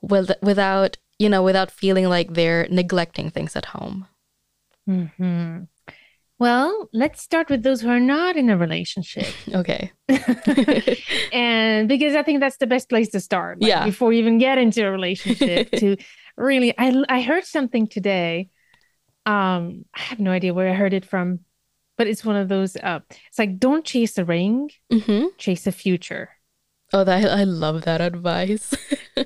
[0.00, 4.06] with, without, you know, without feeling like they're neglecting things at home?
[4.88, 5.64] Mm-hmm.
[6.42, 9.26] Well, let's start with those who are not in a relationship.
[9.54, 9.92] Okay.
[11.32, 13.60] and because I think that's the best place to start.
[13.60, 13.84] like, Yeah.
[13.84, 15.96] Before you even get into a relationship, to
[16.36, 18.48] really, I I heard something today.
[19.24, 21.26] Um, I have no idea where I heard it from,
[21.96, 22.74] but it's one of those.
[22.74, 26.26] Uh, it's like don't chase a ring, hmm chase a future.
[26.92, 28.74] Oh, that I love that advice.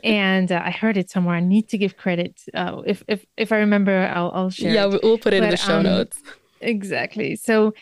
[0.04, 1.36] and uh, I heard it somewhere.
[1.36, 2.34] I need to give credit.
[2.52, 4.74] Uh, if if if I remember, I'll I'll share.
[4.74, 4.92] yeah, it.
[4.92, 6.20] we- we'll put it in the show um, notes.
[6.60, 7.36] Exactly.
[7.36, 7.72] So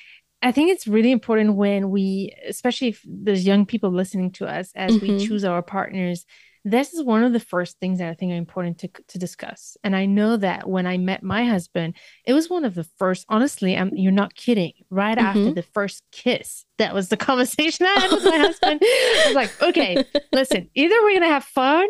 [0.42, 4.70] I think it's really important when we, especially if there's young people listening to us
[4.74, 5.26] as we Mhm.
[5.26, 6.26] choose our partners,
[6.66, 9.76] this is one of the first things that I think are important to, to discuss.
[9.84, 11.94] And I know that when I met my husband,
[12.26, 15.54] it was one of the first, honestly, I'm, you're not kidding, right after Mhm.
[15.54, 18.80] the first kiss, that was the conversation I had with my husband.
[18.82, 21.86] I was like, okay, listen, either we're going to have fun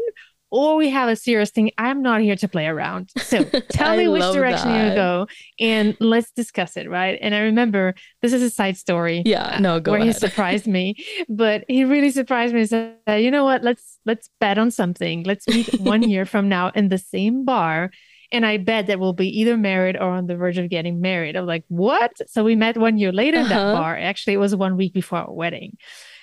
[0.58, 1.70] or we have a serious thing.
[1.78, 3.10] I'm not here to play around.
[3.18, 4.90] So tell me which direction that.
[4.90, 5.26] to go
[5.58, 6.88] and let's discuss it.
[6.88, 7.18] Right.
[7.20, 9.22] And I remember this is a side story.
[9.26, 10.00] Yeah, no, go ahead.
[10.04, 10.94] where he surprised me,
[11.28, 12.60] but he really surprised me.
[12.60, 13.64] and Said, "You know what?
[13.64, 15.24] Let's let's bet on something.
[15.24, 17.90] Let's meet one year from now in the same bar,
[18.30, 21.34] and I bet that we'll be either married or on the verge of getting married."
[21.36, 23.80] I'm like, "What?" So we met one year later in that Uh-huh.
[23.80, 23.98] bar.
[23.98, 25.76] Actually, it was one week before our wedding.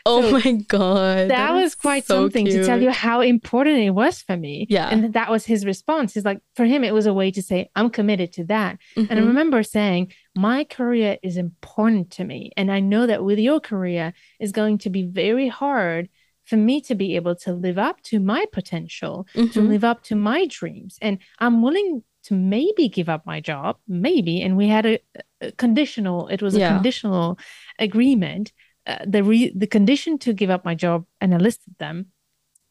[0.06, 3.92] Oh so my god, that was quite so something to tell you how important it
[3.92, 4.66] was for me.
[4.70, 4.90] Yeah.
[4.90, 6.14] and that was his response.
[6.14, 9.12] He's like, for him, it was a way to say, "I'm committed to that." And
[9.12, 9.28] I Mhm.
[9.28, 12.52] remember saying, My career is important to me.
[12.56, 16.08] And I know that with your career, it's going to be very hard
[16.46, 19.68] for me to be able to live up to my potential, to Mhm.
[19.68, 20.98] live up to my dreams.
[21.02, 24.42] And I'm willing to maybe give up my job, maybe.
[24.42, 25.00] And we had a,
[25.42, 26.74] a conditional, it was a Yeah.
[26.74, 27.38] conditional
[27.80, 28.52] agreement.
[28.88, 32.08] Uh, the re- the condition to give up my job, and I listed them.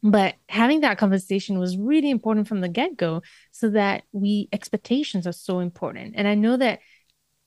[0.02, 5.26] But having that conversation was really important from the get go so that we expectations
[5.26, 6.14] are so important.
[6.16, 6.80] And I know that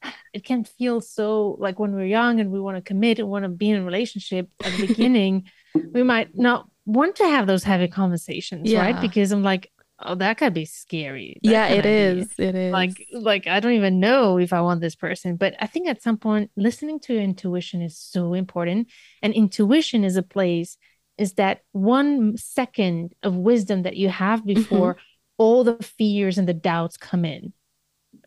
[0.34, 3.44] it can feel so like when we're young and we want to commit and want
[3.44, 5.50] to be in a relationship at the beginning,
[5.94, 9.02] we might not want to have those heavy conversations, right?
[9.02, 9.72] Because I'm like,
[10.06, 11.40] oh, that could be scary.
[11.44, 14.62] That yeah, it is be, it is Like, like I don't even know if I
[14.62, 15.36] want this person.
[15.36, 18.90] But I think at some point, listening to your intuition is so important.
[19.22, 20.78] And intuition is a place,
[21.18, 24.98] is that one second of wisdom that you have before
[25.38, 27.54] all the fears and the doubts come in.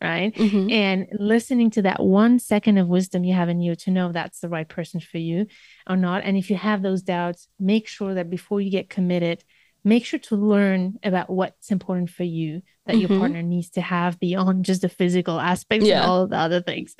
[0.03, 0.71] Right Mhm.
[0.73, 4.15] and listening to that one second of wisdom you have in you to know if
[4.15, 5.47] that's the right person for you
[5.89, 6.25] or not.
[6.25, 9.45] And if you have those doubts, make sure that before you get committed,
[9.94, 13.18] make sure to learn about what's important for you that your Mhm.
[13.20, 16.01] partner needs to have beyond just the physical aspects Yeah.
[16.03, 16.94] and all the other things.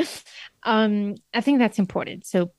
[0.63, 2.25] um, I think that's important.
[2.27, 2.53] So,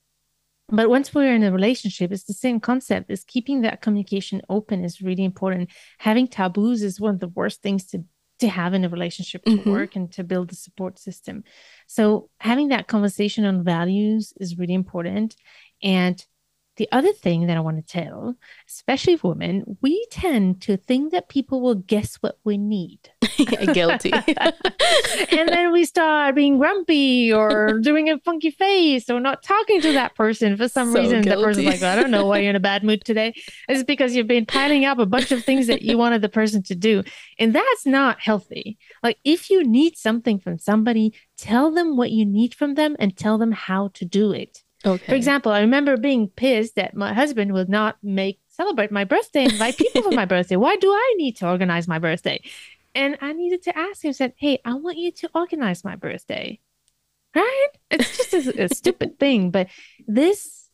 [0.69, 3.09] but once we're in a relationship, it's the same concept.
[3.09, 5.69] Is keeping that communication open is really important.
[5.99, 8.03] Having taboos is one of the worst things to
[8.39, 9.65] to have in a relationship to Mhm.
[9.65, 11.43] work and to build a support system.
[11.87, 15.35] So having that conversation on values is really important.
[15.81, 16.23] And
[16.77, 18.35] the other thing that I want to tell,
[18.67, 22.99] especially women, we tend to think that people will guess what we need.
[23.73, 24.11] Guilty.
[25.31, 29.93] and then we start being grumpy or doing a funky face or not talking to
[29.93, 31.23] that person for some So reason.
[31.23, 33.33] That person's like, I don't know why you're in a bad mood today.
[33.67, 36.61] It's because you've been piling up a bunch of things that you wanted the person
[36.63, 37.03] to do.
[37.39, 38.77] And that's not healthy.
[39.01, 43.17] Like, if you need something from somebody, tell them what you need from them and
[43.17, 44.63] tell them how to do it.
[44.85, 45.05] Okay.
[45.05, 49.45] For example, I remember being pissed that my husband would not make celebrate my birthday,
[49.45, 50.55] invite people for my birthday.
[50.55, 52.41] Why do I need to organize my birthday?
[52.95, 56.59] And I needed to ask him, said, Hey, I want you to organize my birthday.
[57.35, 57.67] Right?
[57.91, 59.67] It's just a, a stupid thing, but
[60.07, 60.66] this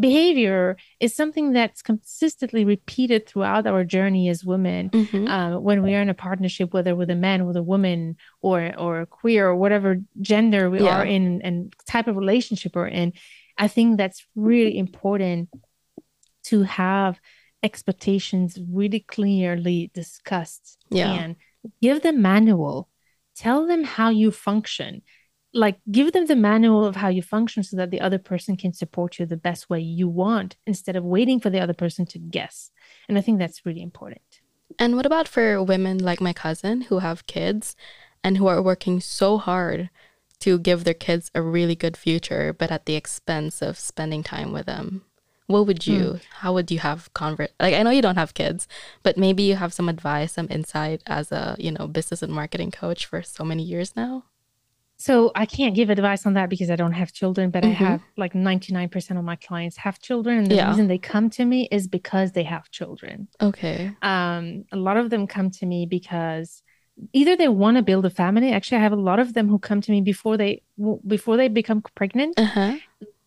[0.00, 5.28] behavior is something that's consistently repeated throughout our journey as women Mhm.
[5.28, 8.74] uh, when we are in a partnership, whether with a man, with a woman, or
[8.78, 11.00] or queer, or whatever gender we Yeah.
[11.00, 13.12] are in and type of relationship we're in,
[13.58, 15.50] I think that's really important
[16.44, 17.20] to have
[17.62, 21.12] expectations really clearly discussed Yeah.
[21.12, 21.36] and
[21.80, 22.88] give them manual.
[23.36, 25.02] Tell them how you function.
[25.54, 28.72] Like give them the manual of how you function so that the other person can
[28.72, 32.18] support you the best way you want instead of waiting for the other person to
[32.18, 32.70] guess.
[33.08, 34.40] And I think that's really important.
[34.78, 37.76] And what about for women like my cousin who have kids
[38.24, 39.90] and who are working so hard
[40.40, 44.52] to give their kids a really good future, but at the expense of spending time
[44.52, 45.04] with them?
[45.46, 46.16] What would you, hmm.
[46.30, 47.50] how would you have convert?
[47.60, 48.66] Like, I know you don't have kids,
[49.02, 52.70] but maybe you have some advice, some insight as a, you know, business and marketing
[52.70, 54.24] coach for so many years now.
[55.06, 57.74] So I can't give advice on that because I don't have children, but I Mhm.
[57.86, 60.34] have like 99% of my clients have children.
[60.38, 60.68] And the Yeah.
[60.70, 63.16] reason they come to me is because they have children.
[63.48, 63.90] Okay.
[64.02, 66.62] Um, a lot of them come to me because
[67.12, 68.52] either they want to build a family.
[68.52, 70.62] Actually, I have a lot of them who come to me before they
[71.14, 72.34] before they become pregnant.
[72.38, 72.72] Uh-huh.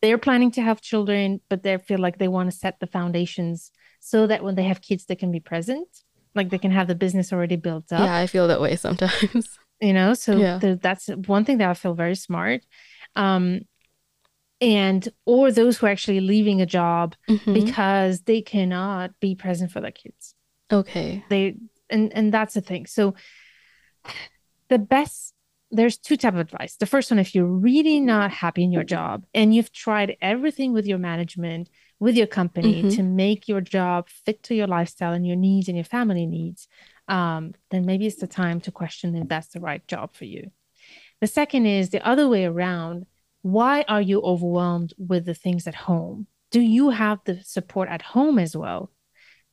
[0.01, 3.71] They're planning to have children, but they feel like they want to set the foundations
[3.99, 5.89] so that when they have kids, they can be present,
[6.35, 8.05] like they can have the business already built up.
[8.05, 9.57] Yeah, I feel that way sometimes.
[9.81, 10.57] You know, so yeah.
[10.57, 12.61] the, that's one thing that I feel very smart.
[13.15, 13.61] Um,
[14.61, 17.53] and or those who are actually leaving a job mm-hmm.
[17.53, 20.33] because they cannot be present for their kids.
[20.71, 21.23] Okay.
[21.29, 21.57] They
[21.89, 22.85] and and that's the thing.
[22.85, 23.15] So
[24.69, 25.33] the best
[25.71, 26.77] there's two type of advice.
[26.77, 30.73] The first one, if you're really not happy in your job and you've tried everything
[30.73, 31.69] with your management,
[31.99, 32.89] with your company mm-hmm.
[32.89, 36.67] to make your job fit to your lifestyle and your needs and your family needs,
[37.07, 40.51] um, then maybe it's the time to question if that's the right job for you.
[41.21, 43.05] The second is the other way around.
[43.41, 46.27] Why are you overwhelmed with the things at home?
[46.51, 48.91] Do you have the support at home as well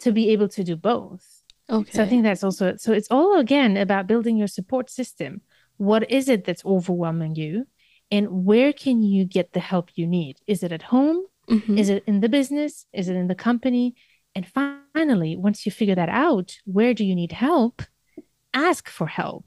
[0.00, 1.24] to be able to do both?
[1.70, 1.90] Okay.
[1.92, 5.42] So I think that's also so it's all again about building your support system.
[5.76, 7.66] What is it that's overwhelming you?
[8.10, 10.36] And where can you get the help you need?
[10.46, 11.24] Is it at home?
[11.48, 11.78] Mm-hmm.
[11.78, 12.86] Is it in the business?
[12.92, 13.94] Is it in the company?
[14.34, 17.82] And finally, once you figure that out, where do you need help?
[18.54, 19.46] Ask for help.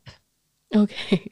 [0.75, 1.17] Okay.
[1.17, 1.31] Right?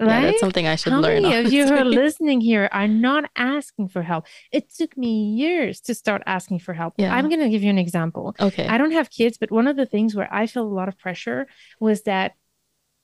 [0.00, 1.22] Yeah, that's something I should How learn.
[1.22, 4.26] How many of you who are listening here are not asking for help?
[4.50, 6.94] It took me years to start asking for help.
[6.96, 7.14] Yeah.
[7.14, 8.34] I'm going to give you an example.
[8.40, 8.66] Okay.
[8.66, 10.98] I don't have kids, but one of the things where I feel a lot of
[10.98, 11.46] pressure
[11.78, 12.32] was that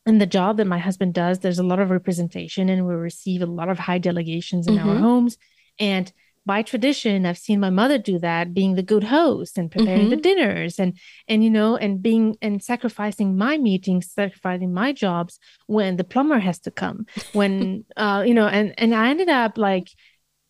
[0.05, 3.41] in the job that my husband does, there's a lot of representation and we receive
[3.41, 4.89] a lot of high delegations in mm-hmm.
[4.89, 5.39] our homes.
[5.79, 6.13] And
[6.47, 10.11] by tradition i've seen my mother do that being the good host and preparing mm-hmm.
[10.11, 10.97] the dinners and
[11.29, 16.39] and you know and being and sacrificing my meetings sacrificing my jobs when the plumber
[16.39, 19.89] has to come when uh you know and and i ended up like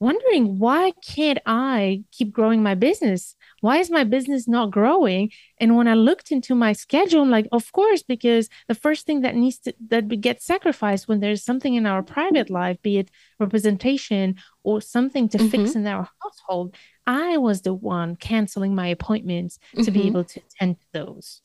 [0.00, 3.36] wondering why can't I keep growing my business?
[3.60, 5.30] Why is my business not growing?
[5.58, 9.20] And when I looked into my schedule, I'm like, of course, because the first thing
[9.20, 13.10] that needs to that gets sacrificed when there's something in our private life, be it
[13.38, 15.48] representation or something to mm-hmm.
[15.48, 16.74] fix in our household,
[17.06, 19.84] I was the one canceling my appointments mm-hmm.
[19.84, 20.08] to be mm-hmm.
[20.08, 21.42] able to attend to those.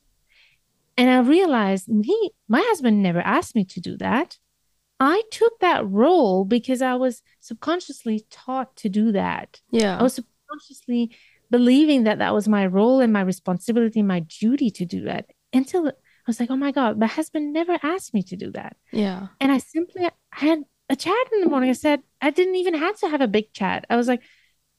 [0.97, 4.37] And I realized he, my husband never asked me to do that.
[4.99, 9.61] I took that role because I was subconsciously taught to do that.
[9.71, 9.99] Yeah.
[9.99, 11.11] I was subconsciously
[11.49, 15.87] believing that that was my role and my responsibility, my duty to do that until
[15.87, 15.91] I
[16.27, 18.75] was like, oh my God, my husband never asked me to do that.
[18.91, 19.27] Yeah.
[19.39, 21.69] And I simply had a chat in the morning.
[21.69, 23.85] I said, I didn't even have to have a big chat.
[23.89, 24.21] I was like,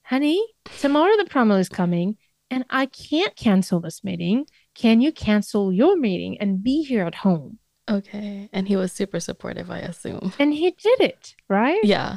[0.02, 0.44] honey,
[0.80, 2.16] tomorrow the promo is coming
[2.50, 4.46] and I can't cancel this meeting.
[4.74, 7.58] Can you cancel your meeting and be here at home?
[7.88, 8.48] Okay.
[8.52, 10.32] And he was super supportive, I assume.
[10.38, 11.80] And he did it, right?
[11.84, 12.16] Yeah.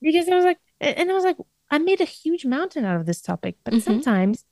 [0.00, 1.36] Because I was like, and I was like,
[1.70, 3.80] I made a huge mountain out of this topic, but mm-hmm.
[3.80, 4.44] sometimes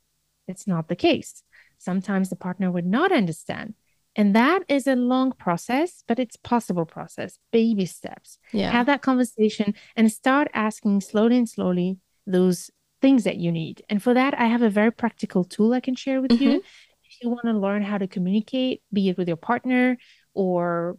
[0.49, 1.43] it's not the case.
[1.79, 3.75] Sometimes the partner would not understand.
[4.15, 8.39] And that is a long process, but it's possible process, baby steps.
[8.53, 8.71] Yeah.
[8.71, 12.71] Have that conversation and start asking slowly and slowly those
[13.03, 13.83] things that you need.
[13.91, 16.43] And for that, I have a very practical tool I can share with mm-hmm.
[16.43, 16.63] you.
[17.05, 19.99] If you want to learn how to communicate, be it with your partner
[20.33, 20.97] or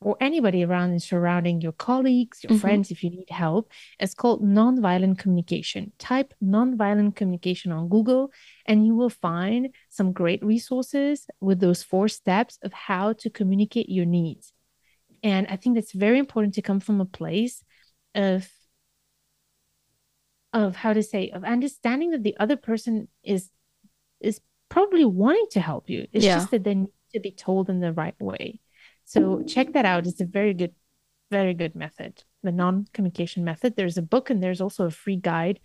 [0.00, 2.60] or anybody around and surrounding your colleagues, your mm-hmm.
[2.60, 3.70] friends, if you need help.
[3.98, 5.92] It's called nonviolent communication.
[5.98, 8.30] Type nonviolent communication on Google,
[8.66, 13.88] and you will find some great resources with those four steps of how to communicate
[13.88, 14.52] your needs.
[15.22, 17.64] And I think that's very important to come from a place
[18.14, 18.48] of
[20.52, 23.50] of how to say of understanding that the other person is
[24.20, 26.06] is probably wanting to help you.
[26.12, 26.36] It's yeah.
[26.36, 28.60] just that they need to be told in the right way.
[29.06, 30.06] So check that out.
[30.06, 30.74] It's a very good,
[31.30, 32.24] very good method.
[32.42, 33.76] The non-communication method.
[33.76, 35.60] There's a book and there's also a free guide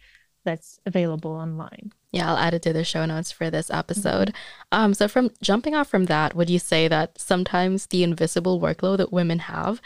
[0.46, 1.92] that's available online.
[2.12, 4.30] Yeah, I'll add it to the show notes for this episode.
[4.30, 4.80] Mm-hmm.
[4.80, 8.98] Um, so from jumping off from that, would you say that sometimes the invisible workload
[8.98, 9.82] that women have,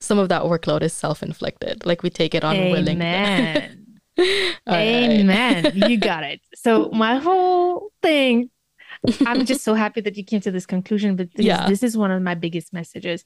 [0.00, 1.84] some of that workload is self-inflicted?
[1.84, 2.92] Like we take it on willingly.
[2.92, 4.00] Amen.
[4.68, 5.64] Amen.
[5.64, 5.90] Right.
[5.90, 6.40] You got it.
[6.54, 8.50] So my whole thing
[9.26, 11.16] I'm just so happy that you came to this conclusion.
[11.16, 11.68] But this, yeah.
[11.68, 13.24] this is one of my biggest messages.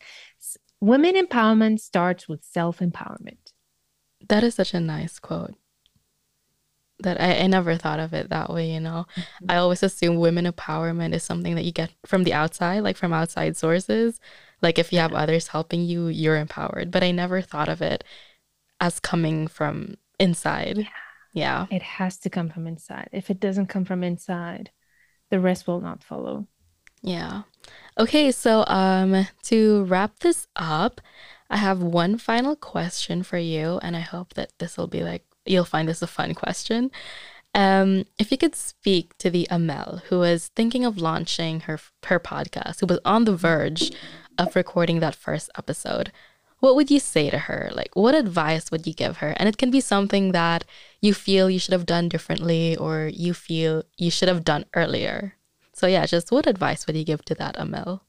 [0.80, 3.52] Women empowerment starts with self empowerment.
[4.28, 5.54] That is such a nice quote.
[7.00, 9.06] That I, I never thought of it that way, you know.
[9.16, 9.50] Mm-hmm.
[9.50, 13.12] I always assume women empowerment is something that you get from the outside, like from
[13.12, 14.20] outside sources.
[14.60, 16.90] Like if you have others helping you, you're empowered.
[16.90, 18.04] But I never thought of it
[18.80, 20.78] as coming from inside.
[20.78, 20.86] Yeah.
[21.32, 21.66] yeah.
[21.70, 23.08] It has to come from inside.
[23.12, 24.70] If it doesn't come from inside,
[25.30, 26.46] the rest will not follow.
[27.02, 27.42] Yeah.
[27.98, 31.00] Okay, so um to wrap this up,
[31.48, 35.24] I have one final question for you and I hope that this will be like
[35.46, 36.90] you'll find this a fun question.
[37.54, 42.20] Um if you could speak to the Amel who was thinking of launching her her
[42.20, 43.92] podcast, who was on the verge
[44.38, 46.12] of recording that first episode,
[46.60, 47.70] what would you say to her?
[47.72, 49.34] Like, what advice would you give her?
[49.38, 50.64] And it can be something that
[51.01, 55.34] you feel you should have done differently or you feel you should have done earlier.
[55.72, 58.05] So, yeah, just what advice would you give to that, Amel?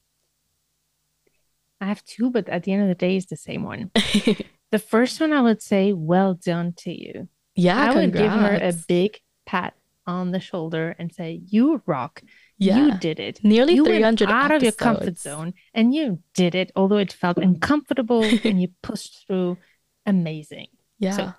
[1.79, 3.91] I have two, but at the end of the day, it's the same one.
[4.71, 7.27] the first one, I would say, well done to you.
[7.55, 8.05] Yeah, I congrats.
[8.05, 9.73] would give her a big pat
[10.05, 12.21] on the shoulder and say, You rock.
[12.57, 12.77] Yeah.
[12.77, 13.39] You did it.
[13.43, 14.57] Nearly you 300 went out episodes.
[14.57, 19.25] of your comfort zone and you did it, although it felt uncomfortable and you pushed
[19.25, 19.57] through.
[20.05, 20.67] Amazing.
[20.99, 21.11] Yeah.
[21.11, 21.33] So,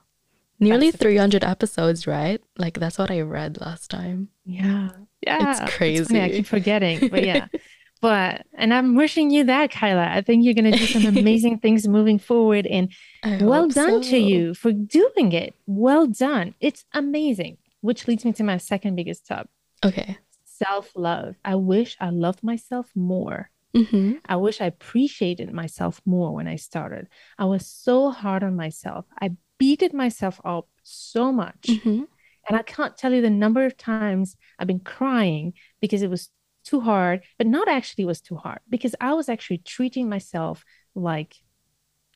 [0.63, 2.41] Nearly that's 300 episodes, right?
[2.57, 4.29] Like that's what I read last time.
[4.45, 4.91] Yeah.
[5.27, 5.51] Yeah.
[5.51, 6.05] It's crazy.
[6.05, 7.47] funny, I keep forgetting, but yeah.
[8.01, 10.09] but and I'm wishing you that, Kyla.
[10.09, 12.67] I think you're gonna do some amazing things moving forward.
[12.67, 12.93] And
[13.23, 14.11] I well done so.
[14.11, 15.55] to you for doing it.
[15.67, 16.55] Well done.
[16.61, 17.59] It's amazing.
[17.81, 19.49] Which leads me to my second biggest tub.
[19.85, 20.19] Okay.
[20.45, 21.35] Self-love.
[21.45, 23.51] I wish I loved myself more.
[23.75, 27.09] hmm I wish I appreciated myself more when I started.
[27.37, 29.07] I was so hard on myself.
[29.21, 29.33] I
[29.63, 31.65] beated myself up so much.
[31.83, 32.03] hmm
[32.49, 36.31] And I can't tell you the number of times I've been crying because it was
[36.71, 40.65] too hard, but not actually was too hard, because I was actually treating myself
[41.11, 41.33] like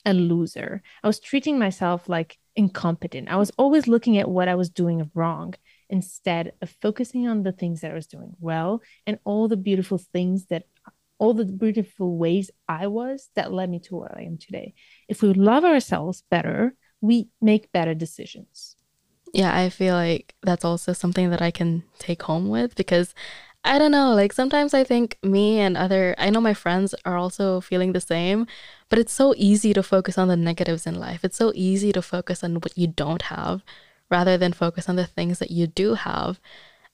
[0.05, 0.82] a loser.
[1.05, 3.28] I was treating myself like incompetent.
[3.28, 5.55] I was always looking at what I was doing wrong
[5.88, 9.99] instead of focusing on the things that I was doing well and all the beautiful
[9.99, 10.64] things that
[11.18, 14.74] all the beautiful ways I was that led me to where I am today.
[15.09, 16.74] If we love ourselves better,
[17.07, 18.76] we make better decisions.
[19.32, 23.14] Yeah, I feel like that's also something that I can take home with because
[23.64, 27.16] I don't know, like sometimes I think me and other, I know my friends are
[27.16, 28.46] also feeling the same,
[28.88, 31.24] but it's so easy to focus on the negatives in life.
[31.24, 33.62] It's so easy to focus on what you don't have
[34.09, 36.40] rather than focus on the things that you do have.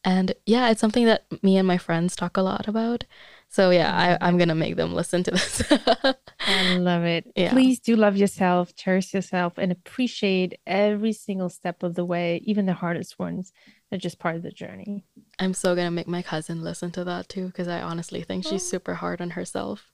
[0.02, 3.04] And yeah, it's something that me and my friends talk a lot about.
[3.52, 5.62] So yeah, I, I'm gonna make them listen to this.
[6.40, 7.30] I love it.
[7.36, 7.52] Yeah.
[7.52, 12.64] Please do love yourself, cherish yourself, and appreciate every single step of the way, even
[12.64, 13.52] the hardest ones.
[13.90, 15.04] They're just part of the journey.
[15.38, 18.66] I'm so gonna make my cousin listen to that too, because I honestly think she's
[18.66, 19.92] super hard on herself.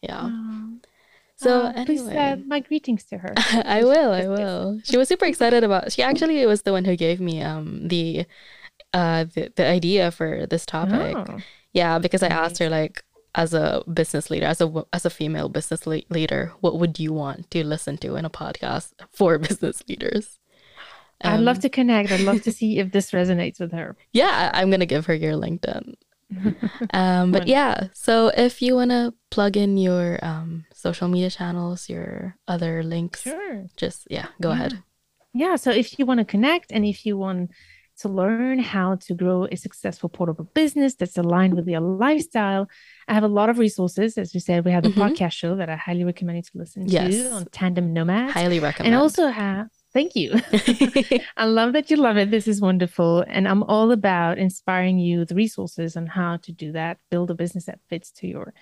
[0.00, 0.30] Yeah.
[1.36, 3.34] So Uh, please uh, anyway, my greetings to her.
[3.36, 4.10] I will.
[4.12, 4.80] I will.
[4.84, 5.92] She was super excited about.
[5.92, 8.24] She actually was the one who gave me um the
[8.94, 11.14] uh the, the idea for this topic.
[11.14, 11.38] Oh,
[11.80, 13.04] Yeah, because I asked her like
[13.34, 17.12] as a business leader, as a as a female business le- leader, what would you
[17.22, 20.38] want to listen to in a podcast for business leaders?
[21.20, 22.10] I'd love Um, to connect.
[22.12, 23.88] I'd love to see if this resonates with her.
[24.12, 25.94] Yeah, I'm gonna give her your LinkedIn.
[26.92, 32.36] Um, but yeah, so if you wanna plug in your um social media channels, your
[32.48, 33.66] other links, Sure.
[33.76, 34.54] just yeah, go Yeah.
[34.56, 34.72] ahead.
[35.42, 35.56] Yeah.
[35.56, 37.50] So if you want to connect and if you want
[38.00, 42.68] to learn how to grow a successful portable business that's aligned with your lifestyle,
[43.08, 44.18] I have a lot of resources.
[44.18, 45.02] As you said, we have the Mhm.
[45.04, 47.14] podcast show that I highly recommend you to listen Yes.
[47.14, 48.32] to on Tandem Nomads.
[48.32, 48.94] Highly recommend.
[48.94, 50.30] and also have thank you.
[51.38, 52.30] I love that you love it.
[52.30, 53.24] This is wonderful.
[53.28, 57.34] And I'm all about inspiring you with resources on how to do that, build a
[57.34, 58.52] business that fits to your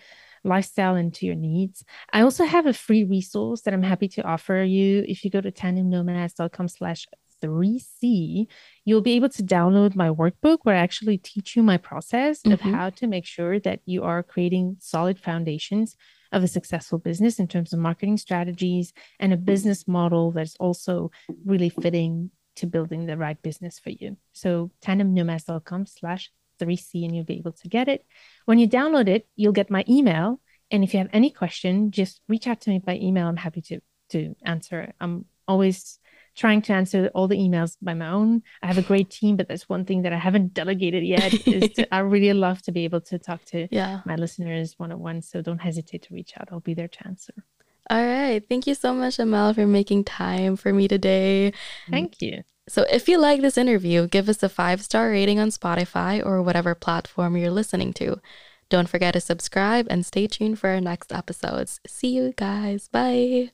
[0.44, 1.84] lifestyle and to your needs.
[2.12, 5.04] I also have a free resource that I'm happy to offer you.
[5.08, 7.06] If you go to tandemnomads.com slash
[7.44, 8.46] 3C,
[8.84, 12.60] you'll be able to download my workbook where I actually teach you my process of
[12.60, 12.72] Mhm.
[12.72, 15.96] how to make sure that you are creating solid foundations
[16.32, 21.10] of a successful business in terms of marketing strategies and a business model that's also
[21.44, 24.16] really fitting to building the right business for you.
[24.32, 28.06] So tandemnomads.com slash 3C and you'll be able to get it.
[28.44, 30.40] When you download it, you'll get my email.
[30.70, 33.26] And if you have any question, just reach out to me by email.
[33.26, 33.80] I'm happy to
[34.10, 34.92] to answer.
[35.00, 35.98] I'm always
[36.36, 38.42] trying to answer all the emails by my own.
[38.62, 41.32] I have a great team, but that's one thing that I haven't delegated yet.
[41.46, 44.00] is to, I really love to be able to talk to yeah.
[44.04, 45.22] my listeners one on one.
[45.22, 46.48] So don't hesitate to reach out.
[46.50, 47.34] I'll be there to answer.
[47.90, 48.42] All right.
[48.48, 51.52] Thank you so much, Amel, for making time for me today.
[51.90, 52.42] Thank you.
[52.66, 56.42] So, if you like this interview, give us a five star rating on Spotify or
[56.42, 58.20] whatever platform you're listening to.
[58.70, 61.80] Don't forget to subscribe and stay tuned for our next episodes.
[61.86, 62.88] See you guys.
[62.88, 63.50] Bye.